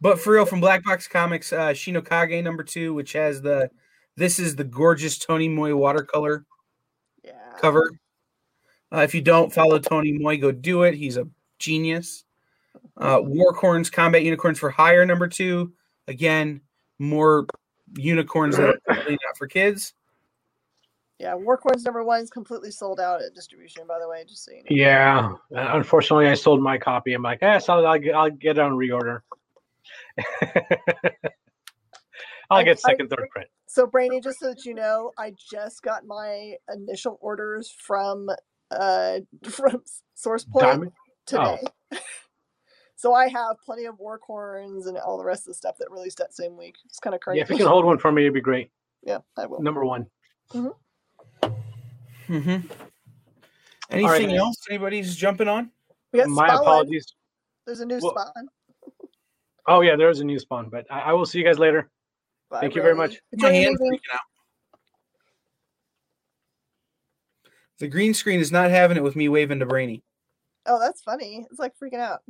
[0.00, 3.70] but for real, from Black Box Comics, uh, Shinokage number two, which has the
[4.16, 6.44] this is the gorgeous Tony Moy watercolor
[7.24, 7.32] Yeah.
[7.58, 7.90] cover.
[8.92, 10.94] Uh, if you don't follow Tony Moy, go do it.
[10.94, 12.24] He's a genius.
[12.96, 15.72] Uh, Warcorns Combat Unicorns for Hire number two.
[16.08, 16.60] Again,
[16.98, 17.46] more
[17.96, 19.94] unicorns that are probably not for kids.
[21.18, 23.86] Yeah, Warcorns number one is completely sold out at distribution.
[23.86, 24.64] By the way, just so you know.
[24.70, 28.56] yeah uh, unfortunately i sold my copy i'm like yes i'll, I'll, get, I'll get
[28.56, 29.20] it on reorder
[32.50, 35.32] i'll I- get I- second third print So, Brainy, just so that you know, I
[35.38, 38.28] just got my initial orders from
[38.70, 39.82] uh from
[40.16, 40.92] SourcePoint Diamond?
[41.26, 41.58] today.
[42.96, 46.18] so I have plenty of Warcorns and all the rest of the stuff that released
[46.18, 46.76] that same week.
[46.86, 47.38] It's kind of crazy.
[47.38, 48.70] yeah if you can hold one for me it'd be great
[49.02, 49.60] yeah, I will.
[49.62, 50.06] number one
[50.52, 50.70] Mm-hmm.
[53.90, 54.36] Anything right.
[54.36, 54.56] else?
[54.68, 55.70] Anybody's jumping on?
[56.12, 56.60] We got my Spawn.
[56.60, 57.14] apologies
[57.66, 58.48] There's a new Well- Spawn.
[59.66, 61.90] Oh yeah, there is a new spawn, but I, I will see you guys later.
[62.50, 63.20] Bye, thank you very much.
[63.32, 63.92] My your hand's evening.
[63.92, 64.20] freaking out.
[67.78, 70.02] The green screen is not having it with me waving to Brainy.
[70.66, 71.46] Oh, that's funny.
[71.50, 72.20] It's like freaking out.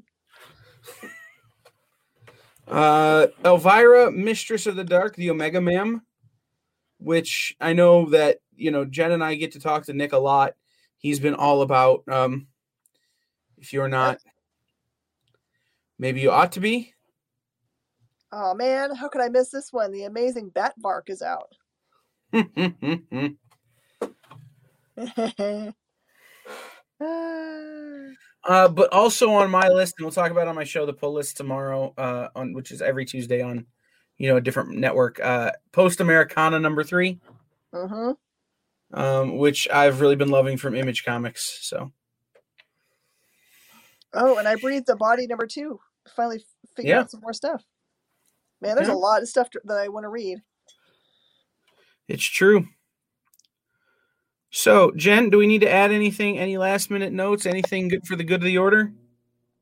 [2.68, 6.02] Uh, Elvira, Mistress of the Dark, the Omega Ma'am,
[6.98, 10.18] which I know that you know Jen and I get to talk to Nick a
[10.18, 10.54] lot.
[10.96, 12.04] He's been all about.
[12.06, 12.46] Um,
[13.58, 14.18] if you're not,
[15.98, 16.94] maybe you ought to be.
[18.32, 19.90] Oh man, how could I miss this one?
[19.92, 21.48] The amazing Bat Bark is out.
[28.42, 30.94] Uh, but also on my list, and we'll talk about it on my show, the
[30.94, 33.66] pull list tomorrow, uh, on which is every Tuesday on,
[34.16, 35.20] you know, a different network.
[35.20, 37.20] Uh, Post Americana number three,
[37.74, 38.16] Mhm.
[38.94, 41.58] um, which I've really been loving from Image Comics.
[41.66, 41.92] So
[44.12, 45.80] Oh, and I breathed the body number two.
[46.16, 47.00] Finally figured Yeah.
[47.00, 47.64] out some more stuff.
[48.60, 48.94] Man, there's Yeah.
[48.94, 50.42] a lot of stuff to, that I want to read.
[52.08, 52.66] It's true.
[54.50, 56.38] So, Jen, do we need to add anything?
[56.38, 57.46] Any last minute notes?
[57.46, 58.92] Anything good for the good of the order?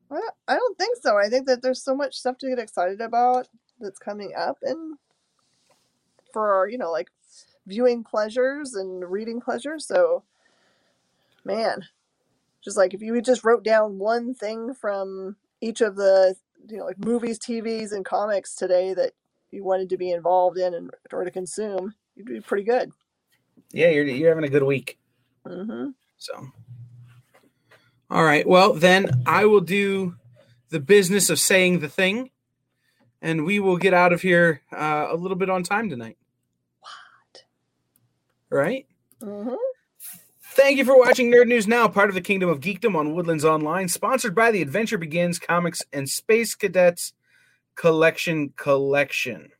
[0.08, 1.18] Well, I don't think so.
[1.18, 4.96] I think that there's so much stuff to get excited about that's coming up, and
[6.32, 7.10] for our, you know, like
[7.66, 9.86] viewing pleasures and reading pleasures.
[9.86, 10.24] So,
[11.44, 11.84] man,
[12.62, 16.34] just like if you just wrote down one thing from each of the
[16.68, 19.12] you know like movies, TVs, and comics today that
[19.52, 22.92] you wanted to be involved in and or to consume, you'd be pretty good.
[23.72, 24.98] Yeah, you're you're having a good week.
[25.46, 26.48] hmm So,
[28.10, 28.48] All right.
[28.48, 30.16] Well, then I will do
[30.70, 32.30] the business of saying the thing,
[33.22, 36.18] and we will get out of here uh, a little bit on time tonight.
[36.80, 37.44] What?
[38.50, 38.86] Right?
[39.22, 39.67] Mm-hmm.
[40.58, 43.44] Thank you for watching Nerd News Now, part of the Kingdom of Geekdom on Woodlands
[43.44, 47.12] Online, sponsored by the Adventure Begins Comics and Space Cadets
[47.76, 49.50] Collection Collection.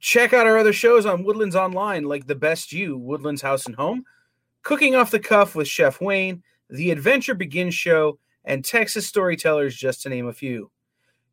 [0.00, 3.76] Check out our other shows on Woodlands Online, like The Best You, Woodlands House and
[3.76, 4.04] Home,
[4.64, 10.02] Cooking Off the Cuff with Chef Wayne, The Adventure Begins Show, and Texas Storytellers, just
[10.02, 10.72] to name a few.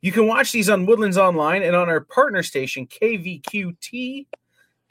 [0.01, 4.27] You can watch these on Woodlands Online and on our partner station, KVQT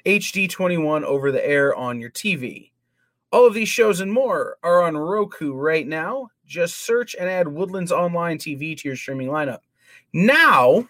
[0.04, 2.71] HD21, over the air on your TV.
[3.32, 6.28] All of these shows and more are on Roku right now.
[6.46, 9.60] Just search and add Woodlands Online TV to your streaming lineup.
[10.12, 10.86] Now,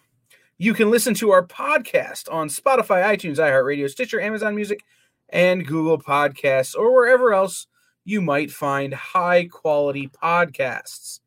[0.59, 4.81] you can listen to our podcast on Spotify, iTunes, iHeartRadio, Stitcher, Amazon Music,
[5.29, 7.69] and Google Podcasts, or wherever else
[8.05, 11.21] you might find high quality podcasts.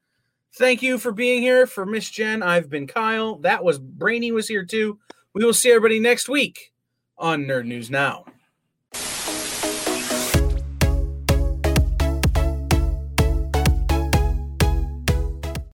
[0.57, 1.65] Thank you for being here.
[1.65, 3.37] For Miss Jen, I've been Kyle.
[3.37, 4.99] That was Brainy was here too.
[5.33, 6.73] We will see everybody next week
[7.17, 8.25] on Nerd News Now.